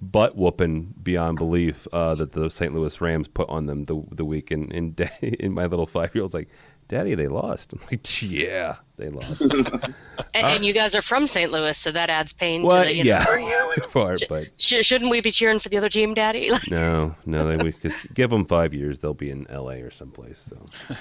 [0.00, 2.74] butt whooping beyond belief uh, that the St.
[2.74, 4.50] Louis Rams put on them the the week.
[4.50, 5.08] And, and, da-
[5.40, 6.48] and my little five year old's like,
[6.88, 9.46] "Daddy, they lost." I'm like, "Yeah, they lost."
[10.34, 11.50] And, and you guys are from St.
[11.50, 12.94] Louis, so that adds pain well, to the.
[12.94, 15.88] You know, yeah, yeah, we are, but Sh- shouldn't we be cheering for the other
[15.88, 16.50] team, Daddy?
[16.70, 19.80] No, no, they, we, cause give them five years, they'll be in L.A.
[19.80, 20.38] or someplace.
[20.38, 20.94] So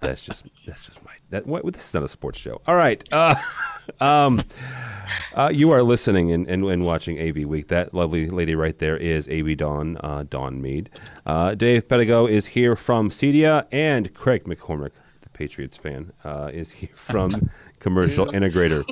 [0.00, 1.46] that's just that's just my that.
[1.46, 2.62] What, this is not a sports show.
[2.66, 3.02] All right.
[3.12, 3.34] Uh,
[4.00, 4.44] um,
[5.34, 7.68] uh, you are listening and, and, and watching AV Week.
[7.68, 10.88] That lovely lady right there is AV Dawn, uh, Dawn Meade.
[11.26, 15.00] Uh, Dave Pedigo is here from Cedia, and Craig MacCormack, the
[15.32, 18.84] Patriots fan, uh, is here from Commercial Integrator.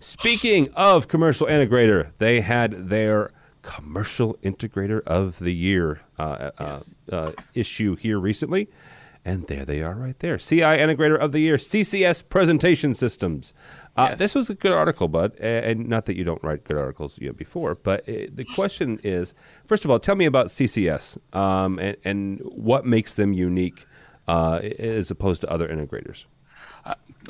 [0.00, 3.30] Speaking of Commercial Integrator, they had their
[3.62, 6.80] Commercial Integrator of the Year uh, uh,
[7.12, 8.68] uh, issue here recently.
[9.24, 10.38] And there they are right there.
[10.38, 13.52] CI Integrator of the Year, CCS Presentation Systems.
[13.94, 14.18] Uh, Yes.
[14.18, 15.34] This was a good article, Bud.
[15.40, 19.34] And not that you don't write good articles before, but uh, the question is
[19.66, 23.84] first of all, tell me about CCS um, and, and what makes them unique
[24.28, 26.26] uh, as opposed to other integrators.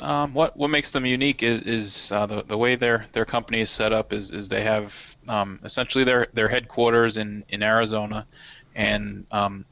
[0.01, 3.61] Um, what what makes them unique is, is uh, the the way their their company
[3.61, 4.93] is set up is, is they have
[5.27, 8.27] um, essentially their their headquarters in in Arizona,
[8.75, 9.65] and um,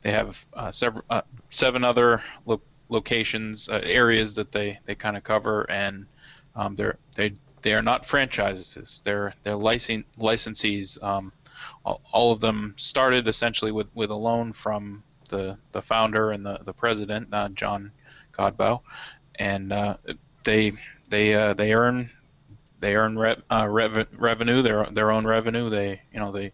[0.00, 5.16] they have uh, several uh, seven other lo- locations uh, areas that they, they kind
[5.16, 6.06] of cover, and
[6.56, 9.02] um, they're they they are not franchises.
[9.04, 11.00] They're they're licen- licensees.
[11.02, 11.32] Um,
[11.84, 16.44] all, all of them started essentially with, with a loan from the the founder and
[16.44, 17.92] the the president, uh, John
[18.32, 18.80] Godbout,
[19.36, 19.96] and uh,
[20.44, 20.72] they
[21.10, 22.10] they uh, they earn
[22.80, 25.70] they earn re- uh, rev- revenue their their own revenue.
[25.70, 26.52] They you know they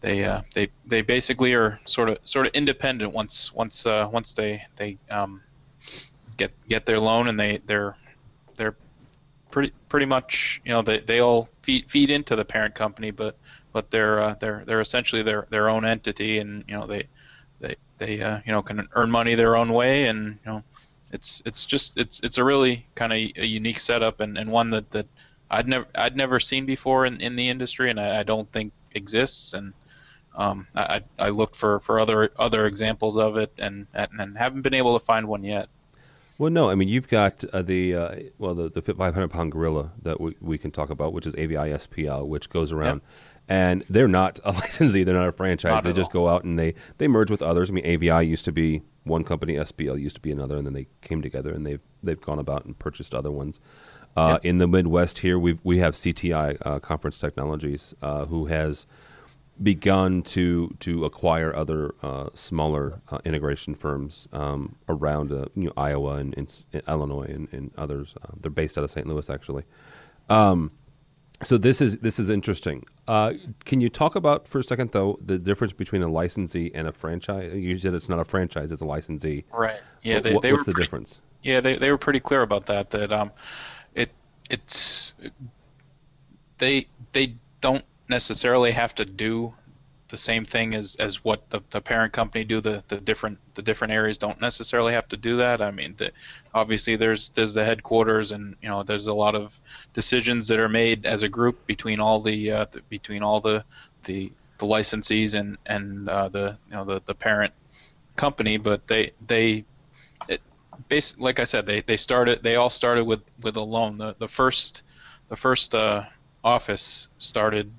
[0.00, 4.32] they uh, they they basically are sort of sort of independent once once uh, once
[4.32, 5.42] they they um,
[6.36, 7.94] get get their loan and they they're
[8.56, 8.76] they're
[9.50, 13.36] pretty pretty much you know they, they all feed feed into the parent company but
[13.72, 17.06] but they're uh, they're they're essentially their their own entity and you know they
[17.60, 20.62] they they uh, you know can earn money their own way and you know
[21.12, 24.70] it's it's just it's it's a really kind of a unique setup and, and one
[24.70, 25.06] that, that
[25.50, 28.72] I'd never I'd never seen before in, in the industry and I, I don't think
[28.92, 29.74] exists and
[30.36, 34.74] um, I, I looked for, for other other examples of it and, and haven't been
[34.74, 35.68] able to find one yet.
[36.38, 39.92] Well, no, I mean you've got uh, the uh, well the the 500 pound gorilla
[40.00, 43.02] that we, we can talk about, which is AVI SPL, which goes around,
[43.50, 45.72] and they're not a licensee, they're not a franchise.
[45.72, 47.68] Not they just go out and they they merge with others.
[47.68, 50.72] I mean, AVI used to be one company, SPL used to be another, and then
[50.72, 53.60] they came together and they've they've gone about and purchased other ones.
[54.16, 58.86] Uh, In the Midwest here, we we have CTI uh, Conference Technologies, uh, who has
[59.62, 65.72] begun to to acquire other uh, smaller uh, integration firms um, around uh, you know
[65.76, 68.14] Iowa and, and Illinois and, and others.
[68.22, 69.06] Uh, they're based out of St.
[69.06, 69.64] Louis actually.
[70.28, 70.70] Um,
[71.42, 72.84] so this is this is interesting.
[73.08, 73.32] Uh,
[73.64, 76.92] can you talk about for a second though the difference between a licensee and a
[76.92, 77.54] franchise?
[77.54, 79.44] You said it's not a franchise; it's a licensee.
[79.52, 79.80] Right.
[80.02, 80.14] Yeah.
[80.16, 81.20] What- They, they what's the pretty, difference?
[81.42, 82.90] Yeah, they, they were pretty clear about that.
[82.90, 83.32] That um,
[83.94, 84.10] it
[84.50, 85.14] it's
[86.58, 89.52] they they don't necessarily have to do
[90.10, 92.60] the same thing as, as what the, the parent company do.
[92.60, 95.62] The, the different the different areas don't necessarily have to do that.
[95.62, 96.10] I mean, the,
[96.52, 99.58] obviously there's there's the headquarters, and you know there's a lot of
[99.94, 103.64] decisions that are made as a group between all the, uh, the between all the
[104.04, 107.54] the, the licensees and and uh, the you know the, the parent
[108.16, 108.56] company.
[108.56, 109.64] But they they
[110.28, 110.40] it,
[110.88, 113.96] basically like I said they, they started they all started with with a loan.
[113.96, 114.82] The the first
[115.28, 116.02] the first uh,
[116.42, 117.72] office started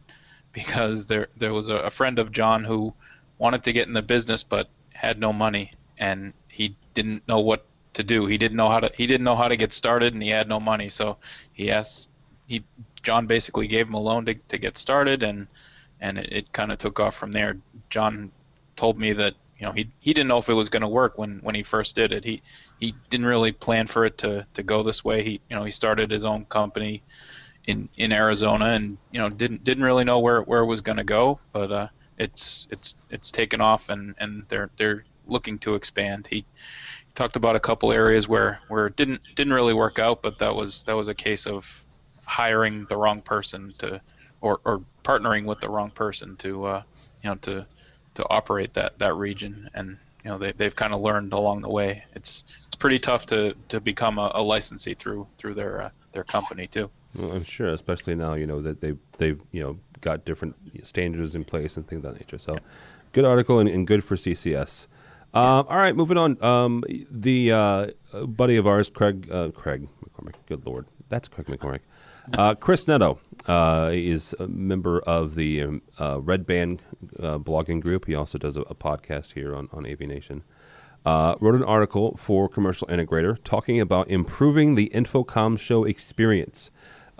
[0.53, 2.93] because there there was a, a friend of John who
[3.37, 7.65] wanted to get in the business but had no money and he didn't know what
[7.93, 8.25] to do.
[8.25, 10.47] He didn't know how to he didn't know how to get started and he had
[10.47, 10.89] no money.
[10.89, 11.17] So
[11.53, 12.09] he asked
[12.47, 12.63] he
[13.03, 15.47] John basically gave him a loan to, to get started and
[15.99, 17.57] and it, it kind of took off from there.
[17.89, 18.31] John
[18.75, 21.17] told me that you know he he didn't know if it was going to work
[21.17, 22.23] when when he first did it.
[22.23, 22.41] He
[22.79, 25.23] he didn't really plan for it to to go this way.
[25.23, 27.03] He you know he started his own company
[27.71, 30.97] in in Arizona, and you know didn't didn't really know where where it was going
[30.97, 35.75] to go, but uh, it's it's it's taken off, and and they're they're looking to
[35.75, 36.27] expand.
[36.27, 36.45] He
[37.15, 40.53] talked about a couple areas where where it didn't didn't really work out, but that
[40.53, 41.65] was that was a case of
[42.25, 44.01] hiring the wrong person to
[44.41, 46.83] or or partnering with the wrong person to uh,
[47.23, 47.65] you know to
[48.15, 49.69] to operate that that region.
[49.73, 52.03] And you know they, they've kind of learned along the way.
[52.13, 56.25] It's it's pretty tough to to become a, a licensee through through their uh, their
[56.25, 60.25] company too well, I'm sure, especially now, you know, that they've, they've you know, got
[60.25, 62.37] different standards in place and things of that nature.
[62.37, 62.57] So,
[63.13, 64.87] good article and, and good for CCS.
[65.33, 66.43] Um, all right, moving on.
[66.43, 67.87] Um, the uh,
[68.27, 71.79] buddy of ours, Craig, uh, Craig MacCormack, good Lord, that's Craig MacCormack.
[72.33, 76.81] Uh, Chris Neto uh, is a member of the um, uh, Red Band
[77.19, 78.05] uh, blogging group.
[78.05, 79.85] He also does a, a podcast here on, on
[81.39, 86.71] wrote an article for Commercial Integrator talking about improving the InfoComm show experience.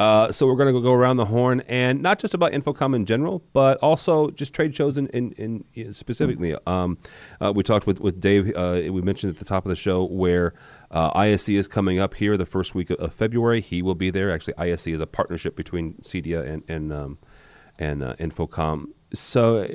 [0.01, 3.05] Uh, so we're going to go around the horn and not just about InfoComm in
[3.05, 6.55] general, but also just trade shows in, in, in specifically.
[6.65, 6.97] Um,
[7.39, 8.51] uh, we talked with with Dave.
[8.55, 10.55] Uh, we mentioned at the top of the show where
[10.89, 13.61] uh, ISE is coming up here the first week of February.
[13.61, 14.31] He will be there.
[14.31, 17.19] Actually, ISE is a partnership between CEDIA and and um,
[17.77, 19.67] and uh, InfoComm so,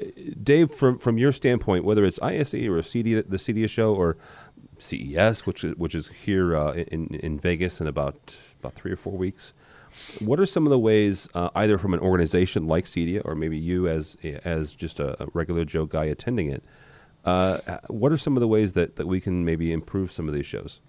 [0.43, 4.17] Dave, from from your standpoint, whether it's ISE or CD, the CEDIA show, or
[4.79, 8.97] CES, which is, which is here uh, in in Vegas in about about three or
[8.97, 9.53] four weeks,
[10.21, 13.59] what are some of the ways, uh, either from an organization like CEDIA, or maybe
[13.59, 16.63] you as as just a, a regular Joe guy attending it,
[17.25, 20.35] uh, what are some of the ways that, that we can maybe improve some of
[20.35, 20.81] these shows?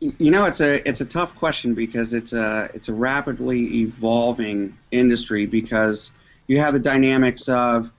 [0.00, 4.76] You know, it's a it's a tough question because it's a it's a rapidly evolving
[4.90, 6.10] industry because
[6.48, 7.90] you have the dynamics of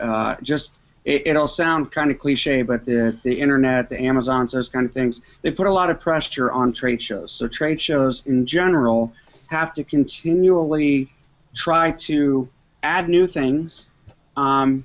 [0.00, 4.68] uh, just it, will sound kind of cliche, but the the internet, the Amazons, those
[4.68, 7.32] kind of things, they put a lot of pressure on trade shows.
[7.32, 9.12] So trade shows in general
[9.48, 11.08] have to continually
[11.54, 12.48] try to
[12.82, 13.88] add new things,
[14.36, 14.84] um,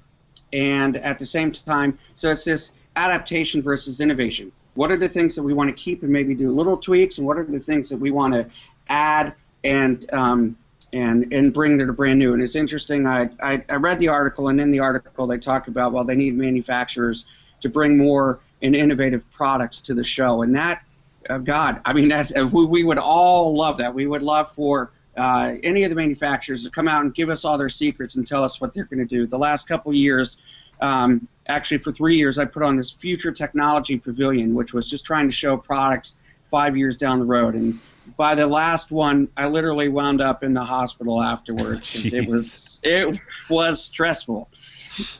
[0.54, 4.52] and at the same time, so it's this adaptation versus innovation.
[4.76, 7.28] What are the things that we want to keep and maybe do little tweaks, and
[7.28, 8.48] what are the things that we want to
[8.88, 10.58] add and um,
[10.94, 12.34] and and bring a brand new.
[12.34, 13.06] And it's interesting.
[13.06, 16.16] I, I, I read the article, and in the article they talk about well they
[16.16, 17.26] need manufacturers
[17.62, 20.86] to bring more and innovative products to the show, and that
[21.30, 23.94] uh, God, I mean that's we, we would all love that.
[23.94, 27.46] We would love for uh, any of the manufacturers to come out and give us
[27.46, 29.28] all their secrets and tell us what they're going to do.
[29.28, 30.38] The last couple years.
[30.82, 35.06] Um, actually, for three years, I put on this Future Technology Pavilion, which was just
[35.06, 36.16] trying to show products
[36.50, 37.54] five years down the road.
[37.54, 37.80] And
[38.18, 42.14] by the last one, I literally wound up in the hospital afterwards.
[42.14, 44.50] it was it was stressful.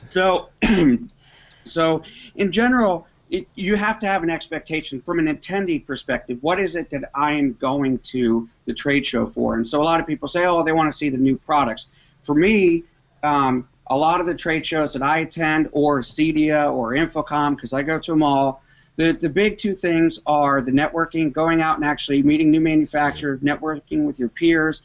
[0.02, 0.50] So,
[1.64, 2.02] so
[2.36, 6.38] in general, it, you have to have an expectation from an attendee perspective.
[6.42, 9.54] What is it that I am going to the trade show for?
[9.54, 11.86] And so a lot of people say, oh, they want to see the new products.
[12.20, 12.84] For me,
[13.22, 17.72] um, a lot of the trade shows that I attend, or CEDIA or InfoComm, because
[17.72, 18.62] I go to them all,
[18.96, 23.40] the, the big two things are the networking, going out and actually meeting new manufacturers,
[23.40, 24.82] networking with your peers,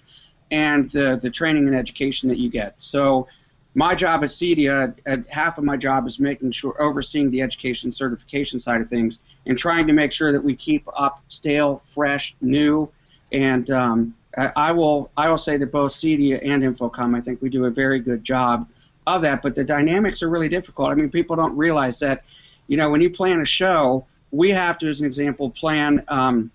[0.52, 2.74] and the, the training and education that you get.
[2.78, 3.28] So
[3.76, 7.92] my job at CEDIA, at half of my job is making sure, overseeing the education
[7.92, 12.36] certification side of things and trying to make sure that we keep up stale, fresh,
[12.42, 12.90] new,
[13.32, 17.44] and um, I, I, will I will say that both CEDIA and InfoComm, I think
[17.44, 18.68] we do a very good job
[19.06, 20.90] of that, but the dynamics are really difficult.
[20.90, 22.24] I mean, people don't realize that–
[22.70, 26.04] you know, when you plan a show, we have to, as an example, plan.
[26.08, 26.52] Um,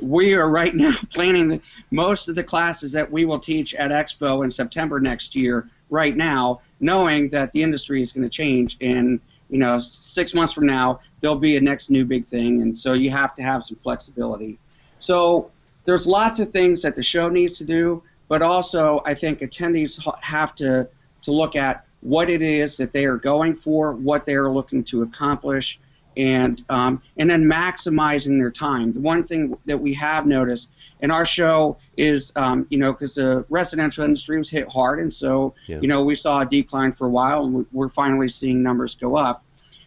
[0.00, 3.90] we are right now planning the, most of the classes that we will teach at
[3.90, 5.68] Expo in September next year.
[5.90, 10.52] Right now, knowing that the industry is going to change, and you know, six months
[10.52, 13.64] from now there'll be a next new big thing, and so you have to have
[13.64, 14.56] some flexibility.
[15.00, 15.50] So
[15.86, 20.00] there's lots of things that the show needs to do, but also I think attendees
[20.22, 20.88] have to
[21.22, 24.82] to look at what it is that they are going for, what they are looking
[24.84, 25.78] to accomplish,
[26.16, 28.92] and um, and then maximizing their time.
[28.92, 30.70] The one thing that we have noticed
[31.00, 35.12] in our show is, um, you know, because the residential industry was hit hard, and
[35.12, 35.78] so yeah.
[35.80, 39.16] you know we saw a decline for a while, and we're finally seeing numbers go
[39.16, 39.44] up.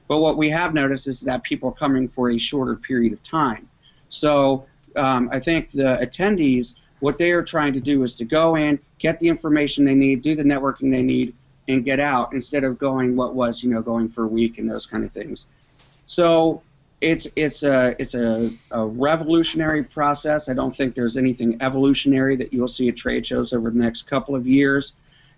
[0.07, 3.23] But what we have noticed is that people are coming for a shorter period of
[3.23, 3.69] time.
[4.09, 8.55] So um, I think the attendees, what they are trying to do is to go
[8.55, 11.33] in, get the information they need, do the networking they need,
[11.67, 14.69] and get out instead of going what was you know going for a week and
[14.69, 15.47] those kind of things.
[16.07, 16.61] So
[17.01, 20.49] it's it's a it's a, a revolutionary process.
[20.49, 24.03] I don't think there's anything evolutionary that you'll see at trade shows over the next
[24.03, 24.93] couple of years,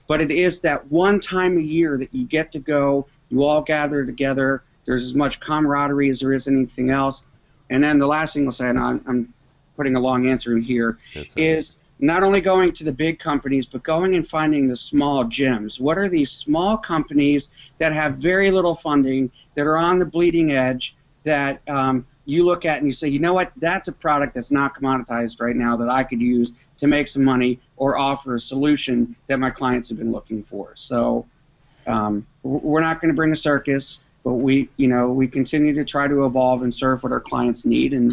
[0.07, 3.07] but it is that one time a year that you get to go.
[3.29, 4.63] You all gather together.
[4.85, 7.23] There's as much camaraderie as there is anything else.
[7.71, 9.33] And then the last thing I'll say, and I'm, I'm
[9.75, 13.65] putting a long answer in here, That's is not only going to the big companies,
[13.65, 15.79] but going and finding the small gems.
[15.79, 20.51] What are these small companies that have very little funding, that are on the bleeding
[20.51, 24.35] edge, that um, you look at and you say, you know what, that's a product
[24.35, 28.35] that's not commoditized right now that I could use to make some money or offer
[28.35, 30.73] a solution that my clients have been looking for.
[30.75, 31.25] So
[31.87, 35.85] um, we're not going to bring a circus, but we, you know, we continue to
[35.85, 38.11] try to evolve and serve what our clients need, and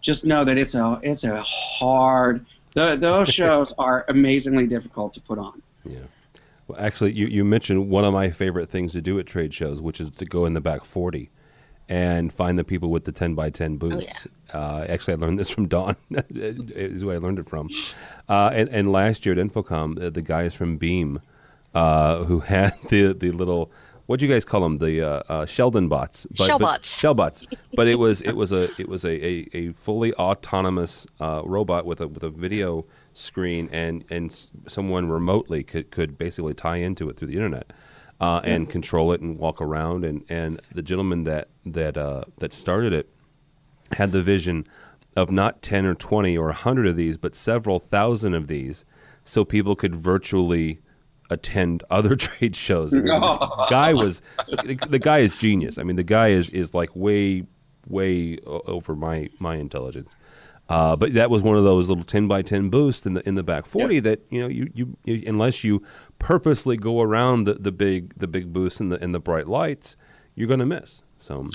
[0.00, 5.20] just know that it's a it's a hard the, those shows are amazingly difficult to
[5.20, 5.62] put on.
[5.84, 6.00] Yeah.
[6.66, 9.80] Well, actually, you, you mentioned one of my favorite things to do at trade shows,
[9.80, 11.30] which is to go in the back 40
[11.88, 14.26] and find the people with the 10 by 10 booths.
[14.26, 14.60] Oh, yeah.
[14.60, 15.96] uh, actually, I learned this from Dawn,
[16.30, 17.70] is where I learned it from.
[18.28, 21.20] Uh, and, and, last year at InfoComm, uh, the guys from Beam
[21.74, 23.70] uh, who had the, the little
[24.08, 24.78] what do you guys call them?
[24.78, 27.44] The uh, uh, Sheldon bots, but, shell but, bots, shell bots.
[27.74, 31.84] But it was it was a it was a, a, a fully autonomous uh, robot
[31.84, 34.34] with a with a video screen, and and
[34.66, 37.70] someone remotely could could basically tie into it through the internet.
[38.20, 38.72] Uh, and mm-hmm.
[38.72, 43.08] control it and walk around, and, and the gentleman that that uh, that started it
[43.92, 44.66] had the vision
[45.14, 48.84] of not ten or twenty or a hundred of these, but several thousand of these,
[49.22, 50.80] so people could virtually
[51.30, 52.94] attend other trade shows.
[52.94, 55.78] I mean, the guy was the, the, guy is genius.
[55.78, 57.44] I mean, the guy is is like way
[57.86, 60.14] way over my my intelligence.
[60.68, 63.34] Uh, but that was one of those little ten by ten boosts in the in
[63.34, 64.00] the back forty yeah.
[64.02, 65.82] that you know you, you, you, unless you
[66.18, 69.96] purposely go around the, the big the big boosts and the and the bright lights,
[70.34, 71.02] you're going to miss.
[71.18, 71.48] So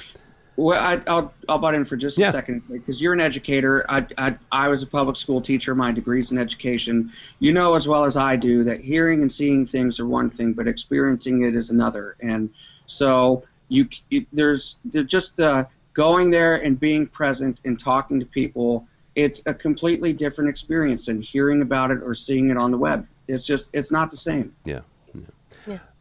[0.55, 2.29] well, I, will I'll butt in for just yeah.
[2.29, 3.85] a second because you're an educator.
[3.89, 5.73] I, I I was a public school teacher.
[5.73, 7.11] My degree's in education.
[7.39, 10.53] You know as well as I do that hearing and seeing things are one thing,
[10.53, 12.15] but experiencing it is another.
[12.21, 12.49] And
[12.85, 18.87] so you, you there's just uh, going there and being present and talking to people.
[19.15, 23.07] It's a completely different experience than hearing about it or seeing it on the web.
[23.27, 24.55] It's just it's not the same.
[24.65, 24.81] Yeah.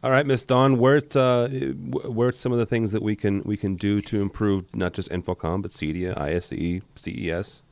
[0.03, 3.55] All right, Miss Dawn, where uh, where some of the things that we can we
[3.55, 7.63] can do to improve not just InfoComm but CEDIA, ISE, CES?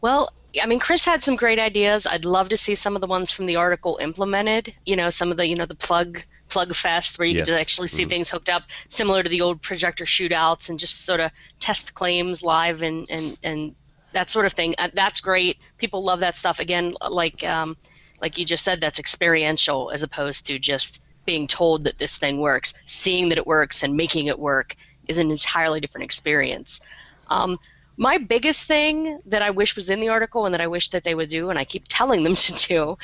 [0.00, 2.04] Well, I mean, Chris had some great ideas.
[2.04, 4.74] I'd love to see some of the ones from the article implemented.
[4.86, 7.46] You know, some of the you know the plug plug fest where you yes.
[7.46, 8.10] get to actually see mm-hmm.
[8.10, 11.30] things hooked up, similar to the old projector shootouts, and just sort of
[11.60, 13.76] test claims live and and and
[14.14, 14.74] that sort of thing.
[14.78, 15.58] Uh, that's great.
[15.76, 16.58] People love that stuff.
[16.58, 17.44] Again, like.
[17.44, 17.76] Um,
[18.20, 22.40] like you just said, that's experiential as opposed to just being told that this thing
[22.40, 22.74] works.
[22.86, 26.80] Seeing that it works and making it work is an entirely different experience.
[27.28, 27.58] Um,
[27.96, 31.04] my biggest thing that I wish was in the article and that I wish that
[31.04, 32.98] they would do, and I keep telling them to do,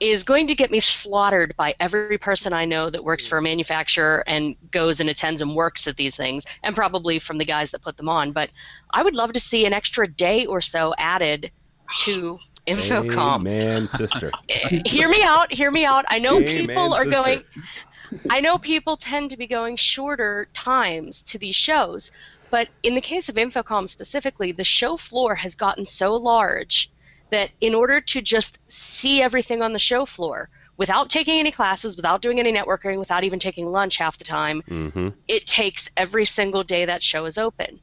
[0.00, 3.42] is going to get me slaughtered by every person I know that works for a
[3.42, 7.70] manufacturer and goes and attends and works at these things, and probably from the guys
[7.70, 8.32] that put them on.
[8.32, 8.50] But
[8.92, 11.52] I would love to see an extra day or so added
[12.00, 13.42] to InfoComm.
[13.42, 14.30] Man, sister.
[14.86, 15.52] hear me out.
[15.52, 16.04] Hear me out.
[16.08, 17.22] I know Amen, people are sister.
[17.22, 17.42] going.
[18.30, 22.12] I know people tend to be going shorter times to these shows,
[22.50, 26.90] but in the case of InfoComm specifically, the show floor has gotten so large
[27.30, 31.96] that in order to just see everything on the show floor without taking any classes,
[31.96, 35.08] without doing any networking, without even taking lunch half the time, mm-hmm.
[35.26, 37.80] it takes every single day that show is open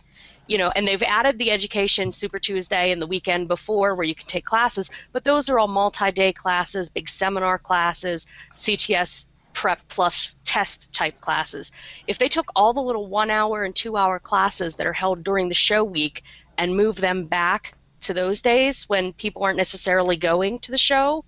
[0.50, 4.16] you know, and they've added the education Super Tuesday and the weekend before where you
[4.16, 8.26] can take classes, but those are all multi-day classes, big seminar classes,
[8.56, 11.72] CTS prep plus test type classes.
[12.08, 15.24] If they took all the little one hour and two hour classes that are held
[15.24, 16.24] during the show week
[16.58, 21.24] and move them back to those days when people aren't necessarily going to the show,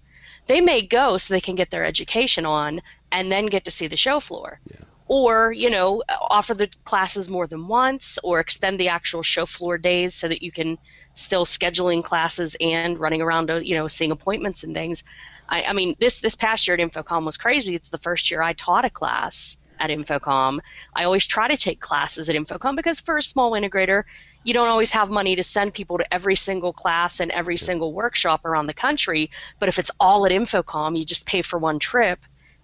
[0.48, 3.86] they may go so they can get their education on and then get to see
[3.86, 4.60] the show floor.
[4.66, 9.46] Yeah or you know offer the classes more than once or extend the actual show
[9.46, 10.78] floor days so that you can
[11.16, 15.04] still scheduling classes and running around uh, you know seeing appointments and things
[15.52, 17.76] I, I mean, this this past year at InfoComm was crazy.
[17.76, 20.60] It's the first year I taught a class at InfoComm
[20.96, 24.04] I always try to take classes at InfoComm because for a small integrator,
[24.44, 27.92] you don't always have money to send people to every single class and every single
[27.92, 29.30] workshop around the country.
[29.60, 32.20] But if it's all at InfoComm you just pay for one trip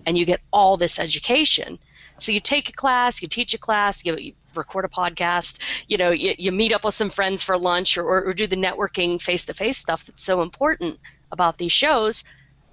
[0.06, 1.78] and you get all this education.
[2.20, 5.98] So you take a class, you teach a class, you, you record a podcast, you
[5.98, 8.56] know, you, you, meet up with some friends for lunch or, or, or do the
[8.56, 11.00] networking face to face stuff that's so important
[11.32, 12.24] about these shows.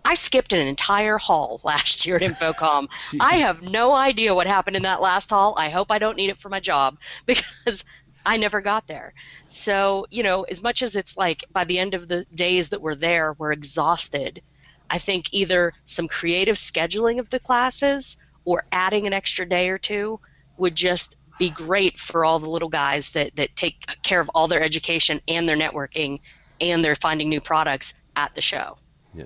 [0.05, 2.88] I skipped an entire hall last year at InfoComm.
[3.20, 5.55] I have no idea what happened in that last hall.
[5.59, 7.84] I hope I don't need it for my job because
[8.26, 9.12] I never got there.
[9.49, 12.80] So, you know, as much as it's like by the end of the days that
[12.80, 14.42] we're there, we're exhausted.
[14.90, 19.78] I think either some creative scheduling of the classes or adding an extra day or
[19.78, 20.20] two
[20.59, 24.47] would just be great for all the little guys that, that take care of all
[24.49, 26.20] their education and their networking
[26.61, 28.76] and they're finding new products at the show.
[29.14, 29.24] Yeah.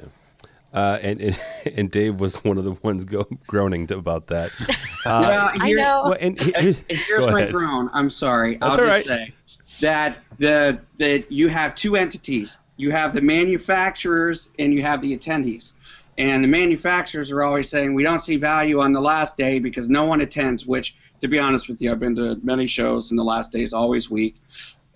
[0.73, 1.41] Uh, and, and,
[1.75, 4.51] and Dave was one of the ones go, groaning about that.
[5.07, 6.03] Uh, well, here, I know.
[6.07, 7.89] Well, and here's, here's my groan.
[7.95, 8.57] I'm sorry.
[8.57, 9.07] That's I'll just right.
[9.07, 9.35] say
[9.81, 12.59] that the that you have two entities.
[12.77, 15.73] You have the manufacturers and you have the attendees.
[16.19, 19.89] And the manufacturers are always saying we don't see value on the last day because
[19.89, 20.67] no one attends.
[20.67, 23.63] Which, to be honest with you, I've been to many shows and the last day
[23.63, 24.35] is always weak.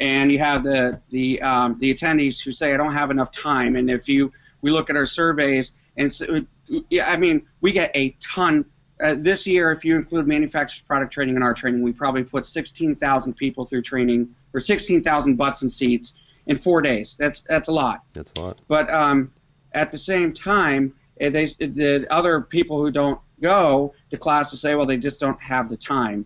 [0.01, 3.77] And you have the the um, the attendees who say I don't have enough time.
[3.77, 6.45] And if you we look at our surveys and so,
[6.91, 8.65] yeah, I mean we get a ton.
[9.01, 12.47] Uh, this year, if you include manufacturers product training in our training, we probably put
[12.47, 16.15] 16,000 people through training or 16,000 butts and seats
[16.47, 17.17] in four days.
[17.17, 18.03] That's that's a lot.
[18.13, 18.61] That's a lot.
[18.67, 19.31] But um,
[19.73, 24.87] at the same time, they, the other people who don't go to classes say, well,
[24.87, 26.25] they just don't have the time.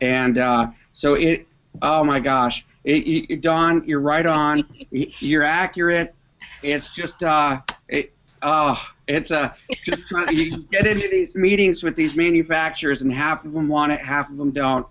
[0.00, 1.46] And uh, so it,
[1.82, 4.66] oh my gosh, it, Dawn, you're right on.
[4.90, 6.14] you're accurate.
[6.62, 8.12] It's just, uh, it,
[8.42, 10.36] oh, it's a just trying.
[10.36, 14.30] You get into these meetings with these manufacturers, and half of them want it, half
[14.30, 14.86] of them don't.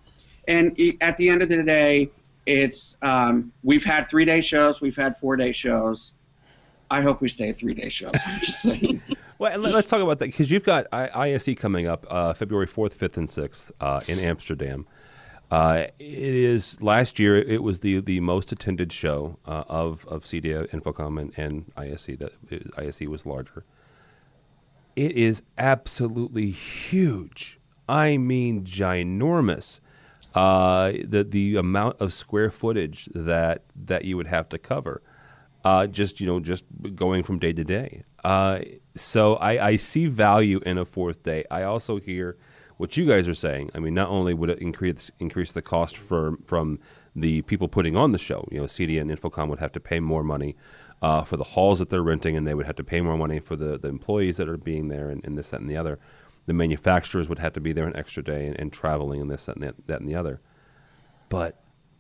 [0.48, 2.10] And at the end of the day,
[2.46, 6.14] it's um, we've had three day shows, we've had four day shows.
[6.92, 8.14] I hope we stay three day shows.
[9.38, 13.18] Well, let's talk about that because you've got ISE coming up uh, February 4th, 5th,
[13.18, 14.88] and 6th uh, in Amsterdam.
[15.52, 17.36] Uh, it is last year.
[17.36, 22.18] It was the the most attended show uh, of of CEDIA, InfoComm, and, and ISE.
[22.18, 22.32] That
[22.78, 23.64] ISE was larger.
[24.96, 27.60] It is absolutely huge.
[27.88, 29.82] I mean, ginormous.
[30.34, 35.02] Uh, the the amount of square footage that that you would have to cover,
[35.64, 36.64] uh, just you know, just
[36.96, 38.04] going from day to day
[38.96, 41.44] so I, I see value in a fourth day.
[41.52, 42.38] I also hear
[42.78, 43.72] what you guys are saying.
[43.76, 46.80] I mean, not only would it increase increase the cost for from
[47.16, 50.00] the people putting on the show, you know, CEDIA and InfoComm would have to pay
[50.00, 50.56] more money
[51.02, 53.40] uh, for the halls that they're renting, and they would have to pay more money
[53.40, 56.00] for the, the employees that are being there, and, and this, that, and the other.
[56.48, 59.46] The manufacturers would have to be there an extra day and, and traveling, and this,
[59.46, 60.42] that, and, the, that, and the other.
[61.30, 61.60] But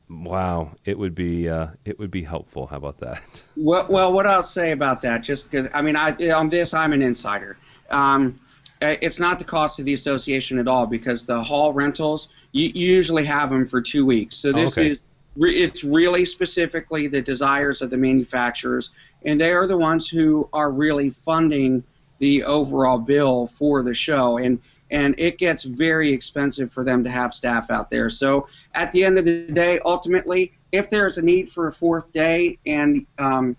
[0.09, 2.67] wow, it would be uh, it would be helpful.
[2.67, 3.43] How about that?
[3.57, 6.91] Well, well, what I'll say about that, just because I mean, I on this I'm
[6.93, 7.57] an insider.
[7.89, 8.35] Um,
[8.81, 12.71] eh, it's not the cost of the association at all because the hall rentals you,
[12.75, 14.35] you usually have them for two weeks.
[14.35, 14.91] So this okay.
[14.91, 15.03] is
[15.37, 18.91] it's really specifically the desires of the manufacturers,
[19.23, 21.83] and they are the ones who are really funding
[22.19, 24.37] the overall bill for the show.
[24.37, 24.59] And
[24.91, 28.09] and it gets very expensive for them to have staff out there.
[28.09, 32.11] So at the end of the day, ultimately, if there's a need for a fourth
[32.11, 33.55] day and um,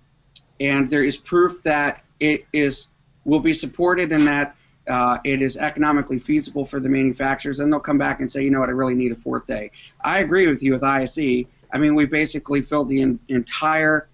[0.60, 2.88] and there is proof that it is
[3.24, 4.56] will be supported and that
[4.88, 8.50] uh, it is economically feasible for the manufacturers, then they'll come back and say, you
[8.50, 9.72] know what, I really need a fourth day.
[10.04, 11.44] I agree with you with ISE.
[11.72, 14.08] I mean, we basically filled the in, entire.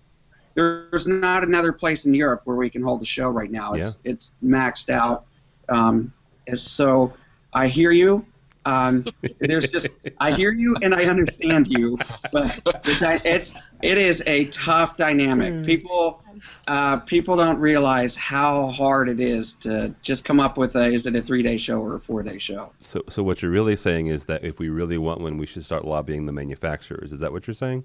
[0.55, 3.73] There's not another place in Europe where we can hold a show right now.
[3.73, 4.13] It's yeah.
[4.13, 5.27] it's maxed out.
[5.69, 6.13] Um,
[6.57, 7.13] so
[7.53, 8.25] I hear you.
[8.65, 9.05] Um,
[9.41, 9.89] there's just
[10.21, 11.99] I hear you and I understand you,
[12.33, 12.61] but
[13.25, 15.53] it's it is a tough dynamic.
[15.53, 15.67] Mm.
[15.67, 16.23] People
[16.69, 21.07] uh, people don't realize how hard it is to just come up with a is
[21.07, 22.73] it a three day show or a four day show.
[22.81, 25.65] So so what you're really saying is that if we really want one, we should
[25.65, 27.13] start lobbying the manufacturers.
[27.13, 27.85] Is that what you're saying?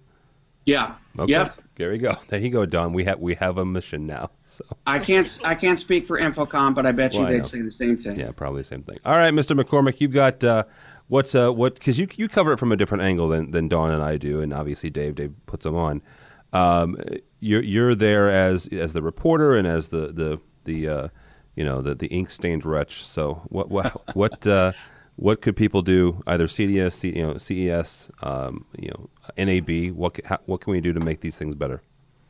[0.66, 0.96] Yeah.
[1.18, 1.32] Okay.
[1.32, 1.62] Yep.
[1.78, 2.16] There you go.
[2.30, 2.94] There you go, Dawn.
[2.94, 4.32] We have we have a mission now.
[4.46, 7.48] So I can't I can't speak for InfoComm, but I bet you Well, I they'd
[7.48, 8.18] say the same thing.
[8.20, 8.98] yeah, probably the same thing.
[9.06, 9.60] All right, Mr.
[9.60, 10.64] MacCormack, you've got uh,
[11.08, 13.92] what's uh, what because you you cover it from a different angle than than Dawn
[13.92, 16.02] and I do, and obviously Dave Dave puts them on.
[16.54, 16.98] Um,
[17.40, 21.08] you're you're there as as the reporter and as the the the uh,
[21.56, 23.06] you know the the ink stained wretch.
[23.06, 24.72] So what what what uh,
[25.18, 26.24] what could people do?
[26.26, 29.92] Either CDS, C, you know, CES, um, you know, NAB.
[29.96, 31.82] What how, what can we do to make these things better?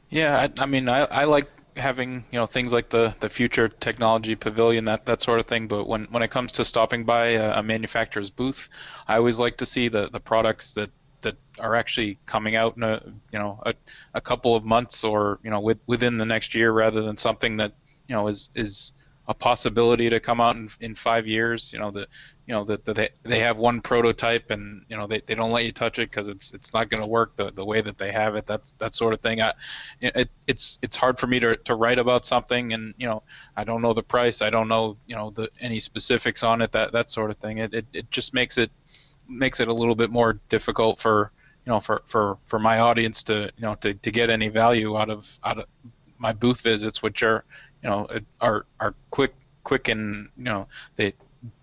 [0.10, 3.68] Yeah, I, I mean, I, I like having you know things like the the future
[3.68, 5.68] technology pavilion that that sort of thing.
[5.68, 8.70] But when when it comes to stopping by a, a manufacturer's booth,
[9.08, 10.90] I always like to see the the products that
[11.22, 13.74] that are actually coming out in a you know a,
[14.14, 17.58] a couple of months or you know with, within the next year rather than something
[17.58, 17.74] that
[18.08, 18.94] you know is is
[19.30, 21.72] a possibility to come out in, in five years.
[21.74, 22.08] You know that
[22.46, 25.52] you know that the, they they have one prototype and you know they, they don't
[25.52, 27.98] let you touch it because it's it's not going to work the, the way that
[27.98, 28.48] they have it.
[28.48, 29.42] That's that sort of thing.
[29.42, 29.54] I,
[30.00, 33.24] it, it's it's hard for me to, to write about something and you know
[33.56, 34.42] I don't know the price.
[34.42, 36.72] I don't know you know the any specifics on it.
[36.72, 37.58] That that sort of thing.
[37.58, 38.72] It it, it just makes it
[39.28, 41.32] makes it a little bit more difficult for
[41.66, 44.98] you know for, for, for my audience to you know to, to get any value
[44.98, 45.66] out of out of
[46.20, 47.44] my booth visits, which are
[47.88, 48.08] you know
[48.42, 49.34] are are quick
[49.64, 50.68] quick and you know
[50.98, 51.14] they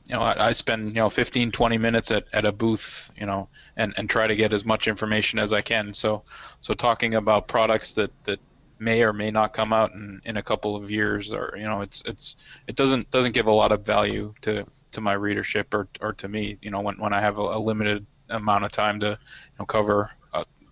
[0.06, 3.26] you know I, I spend you know 15 20 minutes at, at a booth you
[3.26, 5.92] know and, and try to get as much information as I can.
[5.92, 6.22] So
[6.62, 8.40] so talking about products that that
[8.78, 11.82] may or may not come out in, in a couple of years or you know
[11.82, 15.88] it's it's it doesn't doesn't give a lot of value to to my readership or,
[16.00, 18.98] or to me you know when, when I have a, a limited amount of time
[19.00, 20.10] to you know cover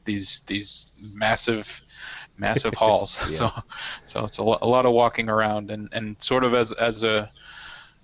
[0.05, 1.82] these these massive
[2.38, 3.18] massive halls.
[3.30, 3.36] yeah.
[3.38, 3.62] So,
[4.05, 7.05] so it's a, lo- a lot of walking around, and, and sort of as as
[7.05, 7.28] a,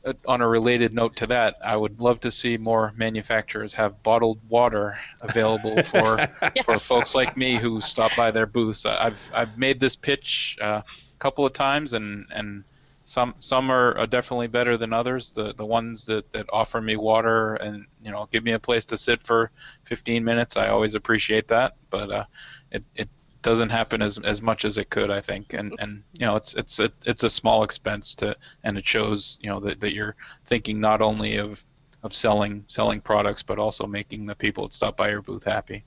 [0.04, 4.02] a, on a related note to that, I would love to see more manufacturers have
[4.02, 6.18] bottled water available for
[6.54, 6.64] yes.
[6.64, 8.86] for folks like me who stop by their booths.
[8.86, 12.64] I've I've made this pitch uh, a couple of times, and and
[13.08, 15.32] some some are, definitely better than others.
[15.32, 18.84] The the ones that, that offer me water and you know give me a place
[18.86, 19.50] to sit for
[19.84, 21.76] 15 minutes, I always appreciate that.
[21.88, 22.24] But uh,
[22.70, 23.08] it, it
[23.40, 25.54] doesn't happen as as much as it could, I think.
[25.54, 29.38] And and you know, it's it's a, it's a small expense to, and it shows
[29.40, 31.64] you know that, that you're thinking not only of
[32.02, 35.82] of selling selling products, but also making the people that stop by your booth happy.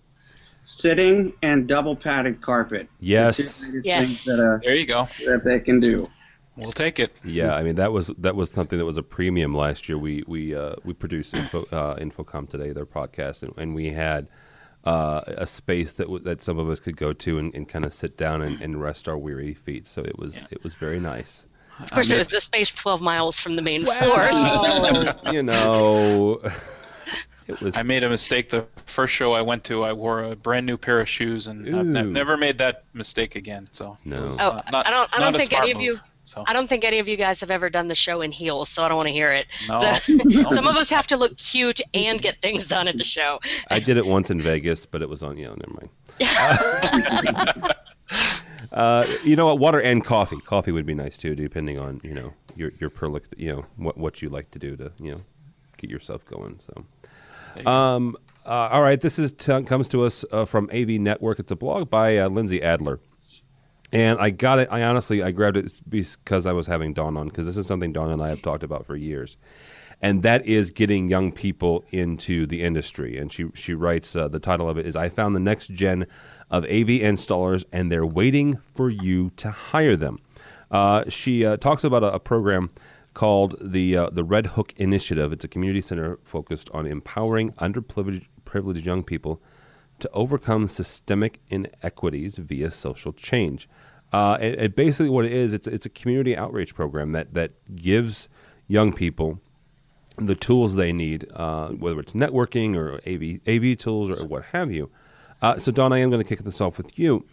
[0.66, 2.88] Sitting and double padded carpet.
[3.00, 3.70] Yes.
[3.84, 4.26] Yes.
[4.26, 5.08] That, uh, there you go.
[5.26, 6.10] That they can do.
[6.58, 7.16] We'll take it.
[7.24, 9.98] Yeah, I mean that was that was something that was a premium last year.
[9.98, 14.28] We we uh, we produced Info, uh, InfoComm today, their podcast, and, and we had
[14.84, 17.86] uh, a space that w- that some of us could go to and, and kind
[17.86, 19.88] of sit down and, and, rest our weary feet.
[19.88, 20.48] So it was yeah.
[20.52, 21.48] it was very nice.
[21.80, 25.16] Of course, it was the space 12 miles from the main well, floor.
[25.34, 26.42] you know.
[27.48, 27.76] It was.
[27.76, 29.84] I made a mistake the first show I went to.
[29.84, 33.36] I wore a brand new pair of shoes, and I've, I've never made that mistake
[33.36, 33.68] again.
[33.72, 34.28] So no.
[34.28, 35.10] Was, uh, oh, not, I don't.
[35.12, 35.78] I don't think any move.
[35.78, 38.22] of you so I don't think any of you guys have ever done the show
[38.22, 39.48] in heels, so I don't want to hear it.
[39.68, 40.50] No, so, no.
[40.50, 43.40] some of us have to look cute and get things done at the show.
[43.70, 45.38] I did it once in Vegas, but it was on.
[45.38, 45.90] You know, never mind.
[48.72, 49.60] uh, you know what?
[49.60, 50.38] Water and coffee.
[50.38, 53.98] Coffee would be nice too, depending on you know your your perlic, you know what
[53.98, 55.22] what you like to do to you know
[55.78, 56.60] get yourself going.
[56.66, 56.86] So.
[57.70, 58.16] Um,
[58.46, 61.40] uh, all right, this is t- comes to us uh, from AV Network.
[61.40, 63.00] It's a blog by uh, Lindsay Adler.
[63.92, 64.70] And I got it.
[64.72, 67.92] I honestly, I grabbed it because I was having Dawn on, because this is something
[67.92, 69.36] Dawn and I have talked about for years,
[70.02, 73.18] and that is getting young people into the industry.
[73.18, 76.08] And she she writes uh, the title of it is "I found the next gen
[76.50, 80.20] of AV installers, and they're waiting for you to hire them."
[80.70, 82.72] Uh, she uh, talks about a, a, program
[83.14, 85.34] called the uh, the Red Hook Initiative.
[85.34, 89.42] It's a community center focused on empowering underprivileged privileged young people
[90.02, 93.70] to overcome systemic inequities via social change.
[94.14, 98.28] Uh, and, basically, what it is, it's it's a community outreach program that that gives
[98.68, 99.40] young people
[100.18, 104.72] the tools they need, uh, whether it's networking or AV AV tools or what have
[104.72, 104.90] you.
[105.42, 107.26] Uh, so, Dawn, I am going to kick this off with you.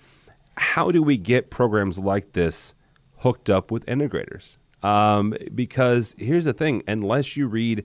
[0.56, 2.74] How do we get programs like this
[3.18, 4.56] hooked up with integrators?
[4.82, 7.84] Um, because here's the thing: unless you read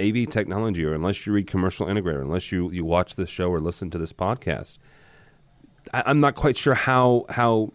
[0.00, 3.60] AV technology or unless you read commercial integrator, unless you, you watch this show or
[3.60, 4.78] listen to this podcast,
[5.92, 7.72] I, am not quite sure how how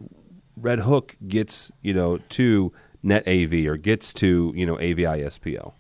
[0.55, 2.71] Red Hook gets you know to
[3.01, 5.74] Net AV or gets to you know AVI-SPL.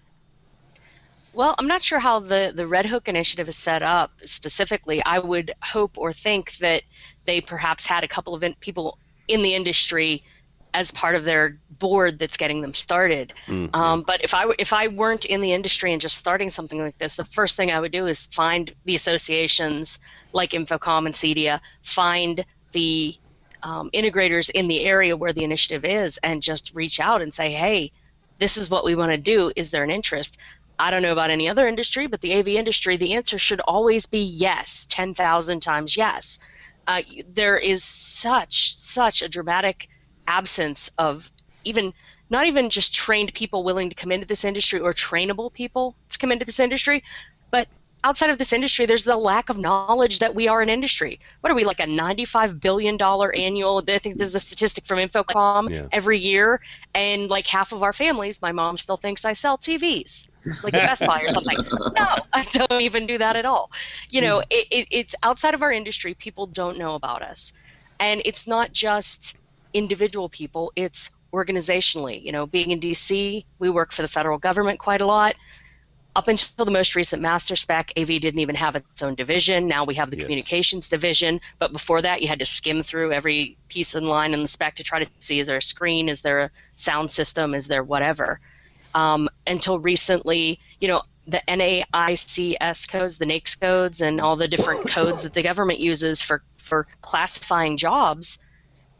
[1.35, 5.03] Well, I'm not sure how the, the Red Hook initiative is set up specifically.
[5.03, 6.83] I would hope or think that
[7.25, 10.23] they perhaps had a couple of in, people in the industry
[10.73, 13.33] as part of their board that's getting them started.
[13.47, 13.75] Mm-hmm.
[13.75, 16.97] Um, but if I if I weren't in the industry and just starting something like
[16.97, 19.99] this, the first thing I would do is find the associations
[20.31, 23.15] like InfoComm and CEDIA, find the
[23.61, 27.51] um, integrators in the area where the initiative is, and just reach out and say,
[27.51, 27.91] hey,
[28.39, 29.51] this is what we want to do.
[29.55, 30.39] Is there an interest?
[30.79, 34.05] I don't know about any other industry, but the AV industry, the answer should always
[34.05, 36.39] be yes, 10,000 times yes.
[36.87, 37.01] Uh,
[37.31, 39.87] there is such, such a dramatic
[40.27, 41.31] absence of
[41.63, 41.93] even
[42.29, 46.17] not even just trained people willing to come into this industry or trainable people to
[46.17, 47.03] come into this industry,
[47.51, 47.67] but
[48.03, 51.19] outside of this industry, there's the lack of knowledge that we are an industry.
[51.41, 53.83] What are we like a 95 billion dollar annual?
[53.87, 55.87] I think this is a statistic from InfoComm yeah.
[55.91, 56.59] every year,
[56.93, 60.27] and like half of our families, my mom still thinks I sell TVs,
[60.63, 61.57] like at Best Buy or something.
[61.95, 63.71] No, I don't even do that at all.
[64.09, 64.45] You know, mm.
[64.49, 66.15] it, it, it's outside of our industry.
[66.15, 67.53] People don't know about us,
[67.99, 69.35] and it's not just
[69.73, 70.71] individual people.
[70.75, 72.23] It's organizationally.
[72.23, 75.35] You know, being in DC, we work for the federal government quite a lot
[76.15, 79.67] up until the most recent master spec, AV didn't even have its own division.
[79.67, 80.25] Now we have the yes.
[80.25, 81.41] communications division.
[81.59, 84.75] But before that, you had to skim through every piece in line in the spec
[84.75, 87.83] to try to see is there a screen, is there a sound system, is there
[87.83, 88.39] whatever.
[88.93, 94.87] Um, until recently, you know, the NAICS codes, the NAICS codes, and all the different
[94.89, 98.37] codes that the government uses for, for classifying jobs,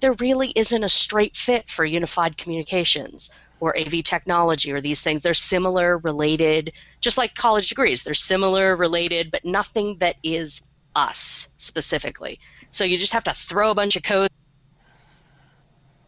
[0.04, 3.32] there really isn't a straight fit for unified communications
[3.62, 5.22] or AV technology or these things.
[5.22, 8.04] They're similar, related, just like college degrees.
[8.04, 10.62] They're similar, related, but nothing that is
[10.94, 12.38] us specifically.
[12.70, 14.30] So you just have to throw a bunch of codes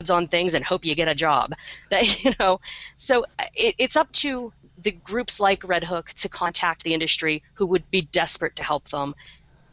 [0.10, 1.54] on things and hope you get a job.
[1.89, 2.60] That you know,
[2.98, 3.24] so
[3.54, 7.89] it, it's up to the groups like Red Hook to contact the industry who would
[7.91, 9.16] be desperate to help them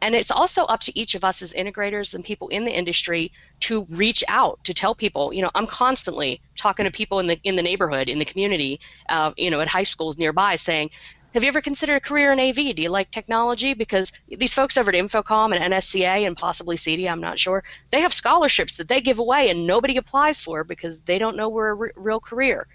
[0.02, 3.32] and it's also up to each of us as integrators and people in the industry
[3.60, 5.32] to reach out to tell people.
[5.32, 8.80] You know, I'm constantly talking to people in the in the neighborhood, in the community,
[9.08, 10.90] uh, you know, at high schools nearby, saying,
[11.34, 12.74] "Have you ever considered a career in AV?
[12.74, 17.10] Do you like technology?" Because these folks over at InfoComm and NSCA and possibly CEDIA,
[17.10, 21.00] I'm not sure, they have scholarships that they give away and nobody applies for because
[21.02, 22.66] they don't know we're a r- real career.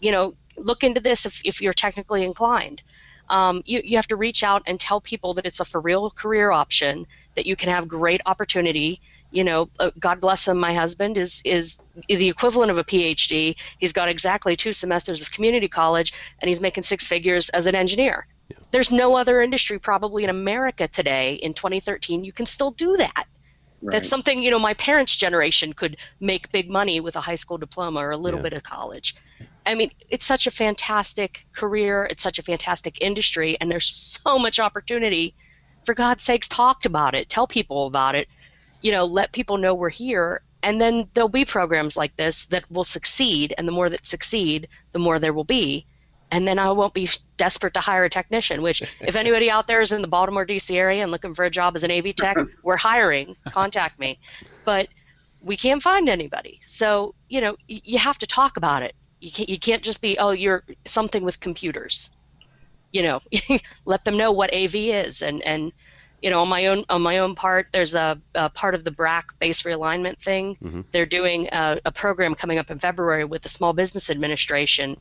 [0.00, 2.82] You know, look into this if, if you're technically inclined
[3.28, 6.10] um, you, you have to reach out and tell people that it's a for real
[6.10, 9.00] career option, that you can have great opportunity.
[9.30, 13.56] You know, uh, God bless him, my husband is is the equivalent of a PhD.
[13.78, 17.74] He's got exactly two semesters of community college, and he's making six figures as an
[17.74, 18.26] engineer.
[18.48, 18.58] Yeah.
[18.70, 23.24] There's no other industry probably in America today in 2013 you can still do that.
[23.86, 23.92] Right.
[23.92, 27.56] That's something you know my parents' generation could make big money with a high school
[27.56, 28.48] diploma or a little yeah.
[28.48, 29.14] bit of college.
[29.64, 32.04] I mean, it's such a fantastic career.
[32.10, 35.34] It's such a fantastic industry, and there's so much opportunity.
[35.84, 37.28] For God's sakes, talk about it.
[37.28, 38.26] Tell people about it.
[38.80, 40.42] You know, let people know we're here.
[40.64, 43.54] And then there'll be programs like this that will succeed.
[43.56, 45.86] And the more that succeed, the more there will be.
[46.30, 49.80] And then I won't be desperate to hire a technician, which, if anybody out there
[49.80, 50.76] is in the Baltimore, D.C.
[50.76, 53.36] area and looking for a job as an AV tech, we're hiring.
[53.46, 54.18] Contact me.
[54.64, 54.88] But
[55.40, 56.60] we can't find anybody.
[56.66, 60.18] So, you know, you have to talk about it you can't, you can't just be
[60.18, 62.10] oh you're something with computers
[62.92, 63.20] you know
[63.84, 65.72] let them know what av is and and
[66.22, 68.90] you know on my own on my own part there's a, a part of the
[68.90, 70.80] brac base realignment thing mm-hmm.
[70.92, 74.96] they're doing a, a program coming up in february with the small business administration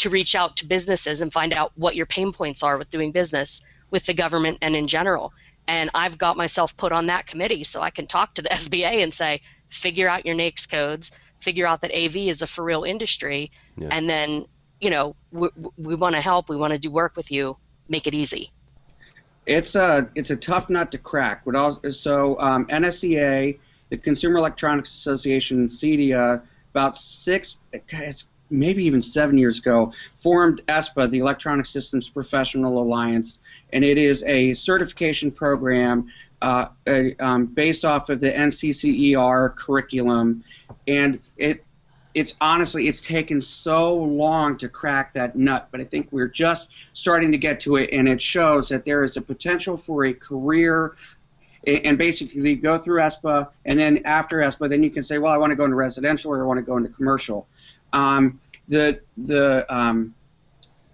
[0.00, 3.12] to reach out to businesses and find out what your pain points are with doing
[3.12, 5.32] business with the government and in general
[5.68, 9.02] and i've got myself put on that committee so i can talk to the sba
[9.02, 12.84] and say figure out your NAICS codes figure out that AV is a for real
[12.84, 13.88] industry, yeah.
[13.90, 14.46] and then
[14.80, 17.56] you know we, we want to help, we want to do work with you,
[17.88, 18.50] make it easy.
[19.46, 21.44] It's a it's a tough nut to crack.
[21.44, 26.42] But also, so um, NSCA, the Consumer Electronics Association, CEDIA,
[26.72, 33.38] about six, it's maybe even seven years ago, formed ESPA, the Electronic Systems Professional Alliance,
[33.72, 36.08] and it is a certification program
[36.42, 40.42] uh, uh, um, based off of the NCCER curriculum,
[40.86, 41.64] and it
[42.14, 46.68] it's honestly it's taken so long to crack that nut, but I think we're just
[46.92, 50.14] starting to get to it, and it shows that there is a potential for a
[50.14, 50.94] career.
[51.66, 55.36] And basically, go through ESPA, and then after ESPA, then you can say, "Well, I
[55.36, 57.48] want to go into residential, or I want to go into commercial."
[57.92, 60.14] Um, the the um,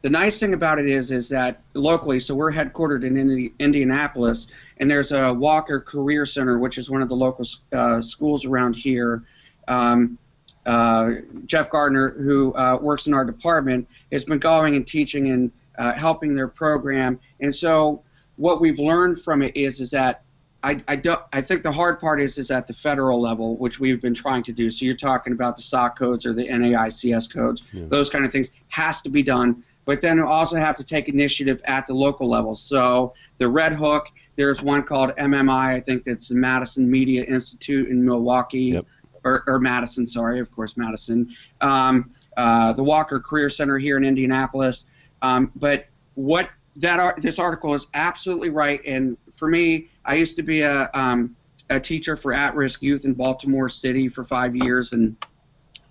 [0.03, 4.47] the nice thing about it is is that locally, so we're headquartered in Indi- Indianapolis,
[4.79, 8.77] and there's a Walker Career Center, which is one of the local uh, schools around
[8.77, 9.25] here.
[9.69, 10.19] Um,
[10.65, 11.11] uh,
[11.47, 15.93] Jeff Gardner, who uh, works in our department, has been going and teaching and uh,
[15.93, 17.19] helping their program.
[17.41, 18.03] And so,
[18.37, 20.23] what we've learned from it is is that
[20.67, 23.79] I, I, don't, I think the hard part is is at the federal level, which
[23.79, 24.69] we've been trying to do.
[24.69, 27.85] So you're talking about the SOC codes or the NAICS codes, yeah.
[27.87, 29.63] those kind of things has to be done.
[29.85, 32.57] But then you also have to take initiative at the local level.
[32.57, 37.89] So the Red Hook, there's one called MMI, I think that's the Madison Media Institute
[37.89, 38.87] in Milwaukee, yep.
[39.23, 41.29] or, or, Madison, sorry, of course Madison.
[41.61, 44.87] Um, uh, the Walker Career Center here in Indianapolis.
[45.23, 48.81] Um, but what that this article is absolutely right.
[48.87, 51.35] And for me, I used to be a um,
[51.71, 55.17] a teacher for at-risk youth in Baltimore City for five years, and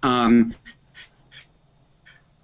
[0.03, 0.53] um,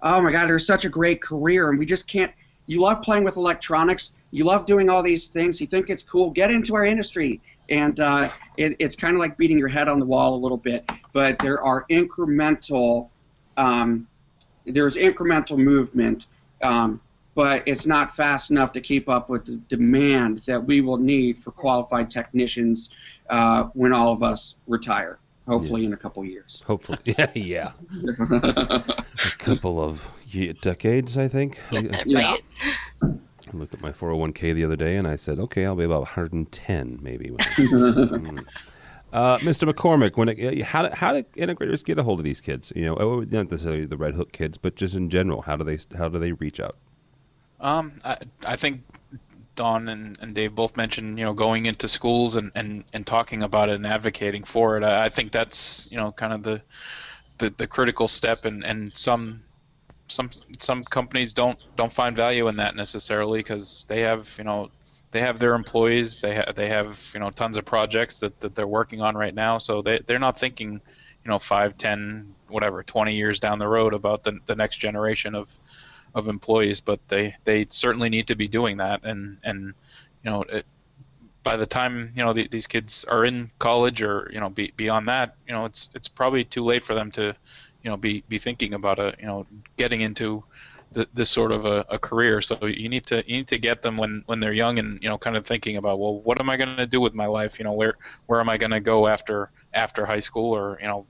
[0.02, 2.32] oh my God, there's such a great career, and we just can't.
[2.66, 6.30] you love playing with electronics, you love doing all these things, you think it's cool,
[6.30, 7.40] get into our industry.
[7.68, 10.58] And uh, it, it's kind of like beating your head on the wall a little
[10.58, 13.08] bit, but there are incremental,
[13.56, 14.06] um,
[14.66, 16.26] there's incremental movement,
[16.62, 17.00] um,
[17.34, 21.38] but it's not fast enough to keep up with the demand that we will need
[21.38, 22.90] for qualified technicians
[23.30, 25.88] uh, when all of us retire hopefully yes.
[25.88, 26.62] in a couple years.
[26.66, 27.72] Hopefully, yeah, yeah.
[28.22, 28.94] a
[29.38, 30.08] couple of
[30.60, 31.60] decades, I think.
[32.06, 32.36] yeah.
[33.02, 36.00] I looked at my 401k the other day and I said, okay, I'll be about
[36.00, 37.30] 110 maybe.
[37.30, 38.46] mm.
[39.12, 39.70] uh, Mr.
[39.70, 42.72] MacCormack, when it, how, how do integrators get a hold of these kids?
[42.74, 45.64] You know, oh, not necessarily the Red Hook kids, but just in general, how do
[45.64, 46.76] they how do they reach out?
[47.62, 48.82] Um, I, I think
[49.54, 53.42] Dawn and, and Dave both mentioned, you know, going into schools and, and, and talking
[53.42, 54.82] about it and advocating for it.
[54.82, 56.62] I, I think that's, you know, kind of the
[57.38, 59.42] the, the critical step and, and some
[60.06, 64.70] some some companies don't don't find value in that necessarily because they have you know
[65.10, 68.54] they have their employees they have they have you know tons of projects that, that
[68.54, 72.82] they're working on right now so they they're not thinking you know five ten whatever
[72.82, 75.48] 20 years down the road about the, the next generation of
[76.14, 79.74] of employees but they they certainly need to be doing that and and
[80.24, 80.66] you know it,
[81.42, 84.72] by the time you know the, these kids are in college or you know be,
[84.76, 87.34] beyond that you know it's it's probably too late for them to
[87.82, 89.46] you know be be thinking about a you know
[89.76, 90.44] getting into
[90.92, 92.40] the, this sort of a, a, career.
[92.42, 95.08] So you need to you need to get them when when they're young and you
[95.08, 97.58] know kind of thinking about well what am I going to do with my life?
[97.58, 97.94] You know where
[98.26, 101.06] where am I going to go after after high school or you know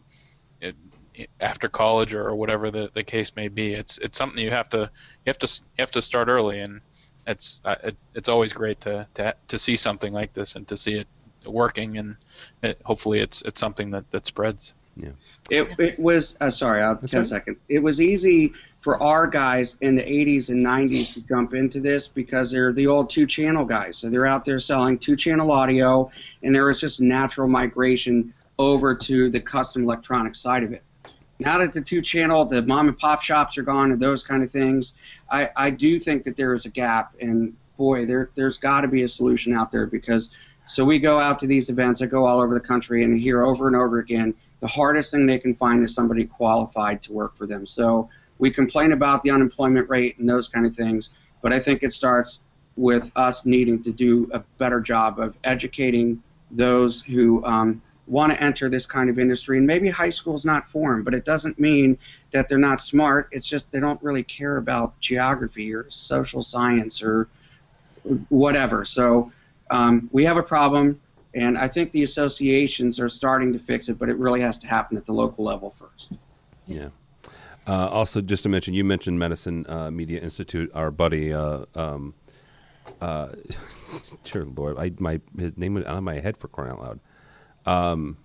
[1.40, 3.74] after college or whatever the, the case may be.
[3.74, 4.90] It's it's something you have to
[5.24, 6.80] you have to you have to start early and
[7.26, 10.76] it's uh, it, it's always great to, to to see something like this and to
[10.76, 11.06] see it
[11.46, 12.16] working and
[12.62, 14.72] it, hopefully it's it's something that that spreads.
[14.96, 15.10] Yeah.
[15.50, 17.26] It, it was, uh, sorry, I'll, 10 right.
[17.26, 17.56] second.
[17.68, 22.08] It was easy for our guys in the 80s and 90s to jump into this
[22.08, 23.96] because they're the old two channel guys.
[23.96, 26.10] So they're out there selling two channel audio,
[26.42, 30.82] and there was just a natural migration over to the custom electronic side of it.
[31.38, 34.42] Now that the two channel, the mom and pop shops are gone and those kind
[34.42, 34.92] of things,
[35.30, 37.14] I, I do think that there is a gap.
[37.20, 40.30] And boy, there, there's got to be a solution out there because
[40.66, 42.02] so we go out to these events.
[42.02, 45.26] I go all over the country and hear over and over again the hardest thing
[45.26, 47.66] they can find is somebody qualified to work for them.
[47.66, 48.08] So
[48.38, 51.10] we complain about the unemployment rate and those kind of things,
[51.42, 52.40] but I think it starts
[52.76, 58.42] with us needing to do a better job of educating those who um, want to
[58.42, 59.58] enter this kind of industry.
[59.58, 61.98] And maybe high school is not for them, but it doesn't mean
[62.30, 63.28] that they're not smart.
[63.32, 67.28] It's just they don't really care about geography or social science or
[68.28, 68.84] whatever.
[68.84, 69.30] So
[69.70, 71.00] um, we have a problem,
[71.34, 74.66] and I think the associations are starting to fix it, but it really has to
[74.66, 76.18] happen at the local level first.
[76.66, 76.88] Yeah.
[77.66, 80.70] Uh, also, just to mention, you mentioned Medicine uh, Media Institute.
[80.74, 82.14] Our buddy, uh, um,
[83.00, 83.28] uh,
[84.24, 87.00] dear Lord, I, my his name was out of my head for crying out loud.
[87.66, 88.16] Um,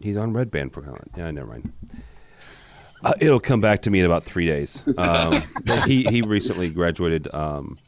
[0.00, 1.10] he's on Red Band for crying out.
[1.16, 1.72] Yeah, never mind.
[3.02, 4.84] Uh, it'll come back to me in about three days.
[4.96, 5.34] Um,
[5.86, 7.78] he he recently graduated um,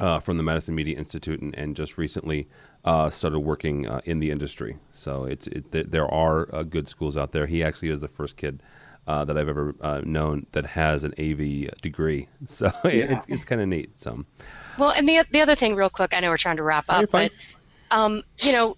[0.00, 2.48] uh, from the Madison Media Institute and, and just recently
[2.84, 4.76] uh, started working uh, in the industry.
[4.90, 7.46] So it's it, th- there are uh, good schools out there.
[7.46, 8.62] He actually is the first kid
[9.06, 12.26] uh, that I've ever uh, known that has an AV degree.
[12.46, 13.16] So yeah.
[13.16, 13.98] it's it's kind of neat.
[13.98, 14.24] So.
[14.78, 17.10] Well, and the the other thing, real quick, I know we're trying to wrap up,
[17.10, 17.30] but
[17.90, 18.76] um, you know,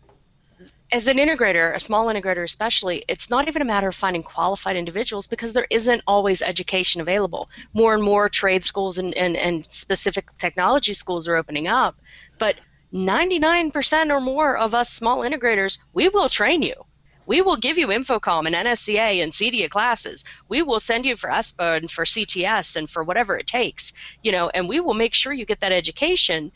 [0.96, 4.76] as an integrator, a small integrator especially, it's not even a matter of finding qualified
[4.76, 7.50] individuals because there isn't always education available.
[7.74, 11.96] More and more trade schools and, and, and specific technology schools are opening up,
[12.38, 12.54] but
[12.94, 16.86] 99% or more of us small integrators, we will train you.
[17.26, 20.24] We will give you InfoComm and NSCA and CEDIA classes.
[20.48, 23.92] We will send you for ESPA and for CTS and for whatever it takes,
[24.22, 26.52] you know, and we will make sure you get that education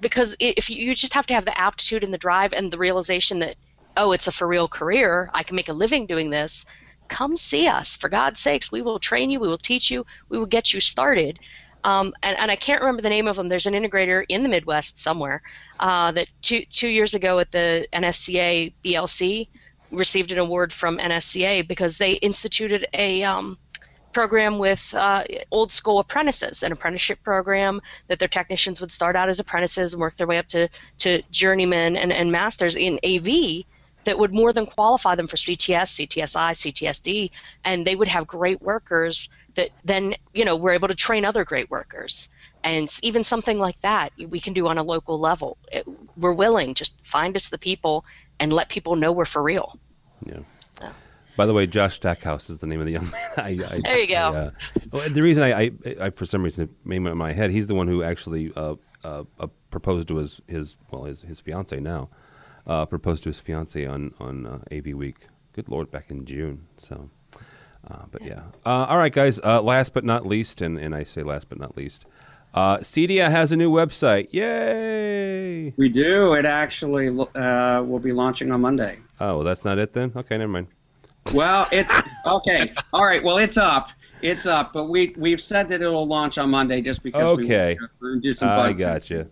[0.00, 2.78] because if you, you just have to have the aptitude and the drive and the
[2.78, 3.56] realization that
[3.96, 6.66] oh, it's a for real career, I can make a living doing this,
[7.08, 7.96] come see us.
[7.96, 10.80] For God's sakes, we will train you, we will teach you, we will get you
[10.80, 11.38] started.
[11.82, 13.48] Um, and, and, I can't remember the name of them.
[13.48, 15.40] There's an integrator in the Midwest somewhere
[15.80, 19.48] uh, that two, two years ago at the NSCA BLC
[19.90, 23.56] received an award from NSCA because they instituted a um,
[24.12, 29.28] program with uh, old school apprentices, an apprenticeship program that their technicians would start out
[29.30, 30.68] as apprentices and work their way up to,
[30.98, 33.64] to journeymen and, and masters in AV
[34.04, 37.30] that would more than qualify them for CTS, CTSI, CTSD,
[37.64, 41.44] and they would have great workers that then, you know, we're able to train other
[41.44, 42.28] great workers.
[42.62, 45.58] And even something like that we can do on a local level.
[45.72, 45.86] It,
[46.16, 48.04] we're willing, just find us the people
[48.38, 49.78] and let people know we're for real.
[50.24, 50.40] Yeah.
[50.78, 50.88] So.
[51.36, 53.30] By the way, Josh Stackhouse is the name of the young man.
[53.36, 54.14] I, I, there you go.
[54.14, 54.50] I, uh,
[54.92, 55.70] well, the reason I, I,
[56.02, 58.74] I, for some reason, it made in my head, he's the one who actually uh,
[59.04, 62.10] uh, uh, proposed to his, his well, his, his fiance now,
[62.70, 65.16] uh, proposed to his fiance on on uh, AV Week.
[65.52, 66.68] Good Lord, back in June.
[66.76, 67.10] So,
[67.90, 68.42] uh, but yeah.
[68.64, 69.42] all right, guys.
[69.42, 72.06] last but not least, and, and I say last but not least,
[72.54, 74.28] uh, Cedia has a new website.
[74.32, 75.72] Yay!
[75.76, 76.34] We do.
[76.34, 78.98] It actually uh, will be launching on Monday.
[79.20, 80.12] Oh, well, that's not it then?
[80.14, 80.68] Okay, never mind.
[81.34, 81.94] Well, it's
[82.24, 82.72] okay.
[82.94, 83.22] All right.
[83.22, 83.90] Well, it's up.
[84.22, 87.76] It's up, but we we've said that it'll launch on Monday just because okay.
[88.00, 88.48] we do some.
[88.48, 89.30] I got you.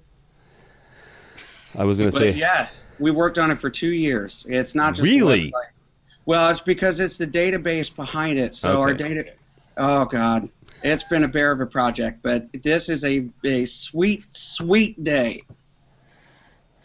[1.76, 2.86] I was going to say yes.
[2.98, 4.44] We worked on it for two years.
[4.48, 5.52] It's not just really.
[6.26, 8.54] Well, it's because it's the database behind it.
[8.54, 8.80] So okay.
[8.80, 9.32] our data.
[9.76, 10.48] Oh God,
[10.82, 15.42] it's been a bear of a project, but this is a a sweet sweet day.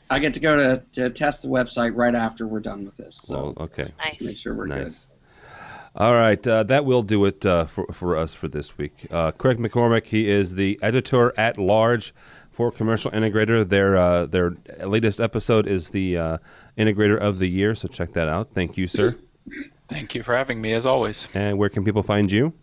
[0.09, 3.15] I get to go to, to test the website right after we're done with this.
[3.15, 4.21] So well, okay, nice.
[4.21, 5.05] Make sure we're nice.
[5.05, 5.13] good.
[5.95, 9.07] All right, uh, that will do it uh, for for us for this week.
[9.11, 12.13] Uh, Craig MacCormack, he is the editor at large
[12.53, 13.67] for Commercial Integrator.
[13.67, 16.37] Their uh, their latest episode is the uh,
[16.77, 18.51] Integrator of the Year, so check that out.
[18.53, 19.15] Thank you, sir.
[19.89, 21.27] Thank you for having me, as always.
[21.33, 22.53] And where can people find you?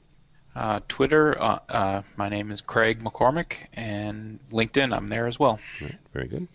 [0.55, 5.61] Uh, Twitter, uh, uh, my name is Craig MacCormack, and LinkedIn, I'm there as well.
[5.81, 6.49] Right, very good.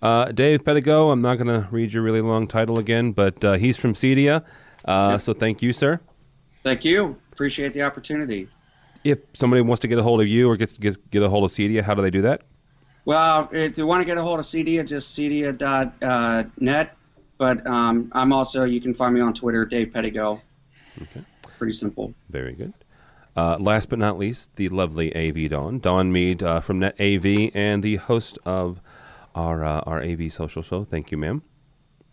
[0.00, 3.54] Uh, Dave Pedigo, I'm not going to read your really long title again, but uh,
[3.54, 4.44] he's from Cedia.
[4.84, 5.98] Uh, so thank you, sir.
[6.62, 7.16] Thank you.
[7.32, 8.48] Appreciate the opportunity.
[9.02, 11.44] If somebody wants to get a hold of you or gets get, get a hold
[11.44, 12.42] of Cedia, how do they do that?
[13.04, 16.96] Well, if you want to get a hold of Cedia, just cedia.net.
[17.36, 20.40] But um, I'm also, you can find me on Twitter, Dave Pedigo.
[21.02, 21.20] Okay.
[21.58, 22.14] Pretty simple.
[22.30, 22.72] Very good.
[23.36, 27.50] Uh, last but not least, the lovely AV Dawn, Dawn Meade uh, from Net AV,
[27.52, 28.80] and the host of
[29.34, 30.84] our uh, our AV social show.
[30.84, 31.42] Thank you, ma'am.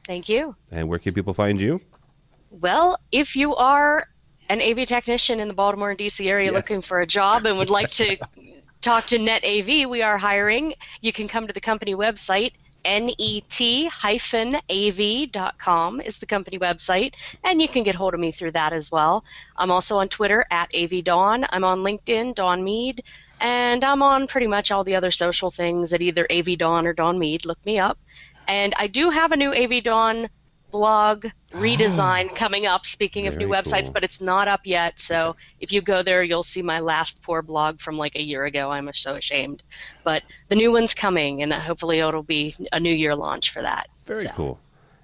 [0.08, 0.56] Thank you.
[0.72, 1.80] And where can people find you?
[2.50, 4.08] Well, if you are
[4.50, 6.54] an AV technician in the Baltimore and DC area yes.
[6.56, 8.18] looking for a job and would like to
[8.82, 10.74] talk to Net AV, we are hiring.
[11.02, 12.54] You can come to the company website
[12.84, 13.52] net-av.com
[16.02, 17.14] is the company website,
[17.44, 19.24] and you can get hold of me through that as well.
[19.56, 21.46] I'm also on Twitter at avdawn.
[21.50, 23.04] I'm on LinkedIn, Dawn Meade,
[23.40, 27.20] and I'm on pretty much all the other social things at either avdawn or Dawn
[27.20, 27.46] Meade.
[27.46, 28.00] Look me up.
[28.48, 30.30] And I do have a new AV Dawn
[30.72, 32.86] blog redesign oh, coming up.
[32.86, 33.94] Speaking of new websites, cool.
[33.94, 35.00] but it's not up yet.
[35.00, 38.46] So if you go there, you'll see my last poor blog from like a year
[38.46, 38.72] ago.
[38.72, 39.64] I'm so ashamed,
[40.04, 43.90] but the new one's coming, and hopefully it'll be a new year launch for that.
[44.06, 44.30] Very so.
[44.32, 44.60] cool.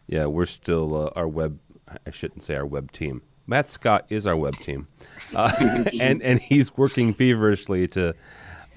[0.07, 1.59] Yeah, we're still uh, our web.
[2.05, 3.21] I shouldn't say our web team.
[3.45, 4.87] Matt Scott is our web team,
[5.33, 5.51] uh,
[5.99, 8.13] and and he's working feverishly to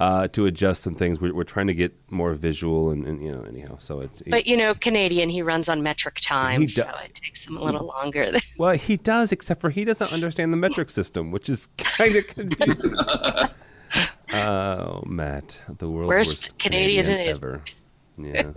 [0.01, 1.21] uh, to adjust some things.
[1.21, 3.77] We're, we're, trying to get more visual and, and you know anyhow.
[3.79, 7.47] So it's but you know Canadian, he runs on metric time, do- so it takes
[7.47, 8.33] him a little longer.
[8.59, 12.27] well, he does, except for he doesn't understand the metric system, which is kind of
[12.27, 12.95] confusing.
[14.33, 17.63] oh, Matt, the world's worst, worst Canadian, Canadian ever.
[18.17, 18.53] Yeah.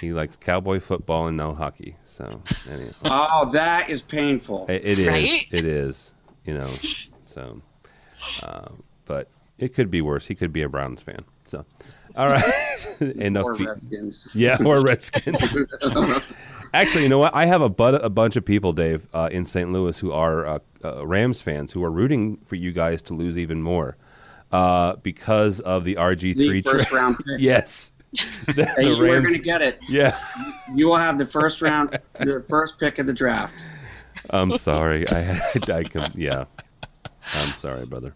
[0.00, 1.96] he likes cowboy football and no hockey.
[2.04, 2.92] So, anyway.
[3.04, 4.66] oh, that is painful.
[4.68, 5.08] it, it is.
[5.08, 5.46] Right?
[5.52, 6.12] It is.
[6.44, 6.70] You know.
[7.26, 7.62] So,
[8.42, 8.72] uh,
[9.04, 9.28] but
[9.60, 10.26] it could be worse.
[10.26, 11.20] He could be a Browns fan.
[11.44, 11.64] So,
[12.16, 12.42] all right.
[13.00, 13.44] Enough.
[13.44, 14.28] Or Redskins.
[14.34, 15.56] Yeah, or Redskins.
[16.72, 17.34] Actually, you know what?
[17.34, 19.72] I have a, but- a bunch of people, Dave, uh, in St.
[19.72, 23.36] Louis who are uh, uh, Rams fans who are rooting for you guys to lose
[23.36, 23.96] even more
[24.52, 27.40] uh, because of the RG three first round pick.
[27.40, 27.92] yes.
[28.12, 29.78] the, hey, the Rams, are going to get it.
[29.88, 30.16] Yeah.
[30.74, 33.54] You will have the first round, the first pick of the draft.
[34.30, 35.08] I'm sorry.
[35.10, 36.44] I, I, I yeah.
[37.34, 38.14] I'm sorry, brother.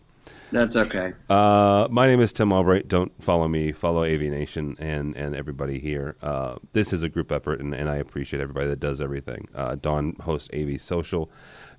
[0.55, 1.15] That's okay.
[1.29, 2.87] Uh, my name is Tim Albright.
[2.87, 3.73] Dawn't follow me.
[3.73, 6.15] Follow AV Nation and, and everybody here.
[6.23, 9.49] Uh, this is a group effort, and, and I appreciate everybody that does everything.
[9.53, 11.29] Uh, Don hosts AV Social.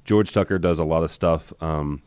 [0.03, 2.01] George Tucker does a lot of stuff um,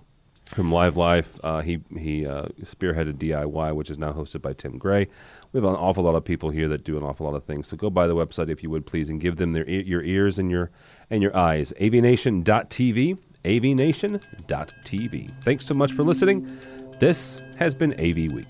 [0.44, 1.40] from Live Life.
[1.42, 5.08] Uh, he he uh, spearheaded DIY, which is now hosted by Tim Gray.
[5.52, 7.68] We have an awful lot of people here that do an awful lot of things.
[7.68, 10.38] So go by the website if you would please, and give them their your ears
[10.38, 10.70] and your
[11.08, 11.72] and your eyes.
[11.80, 15.30] AVNation.tv avnation.tv.
[15.43, 16.49] Thanks so much for listening.
[16.99, 18.47] This has been AV Week.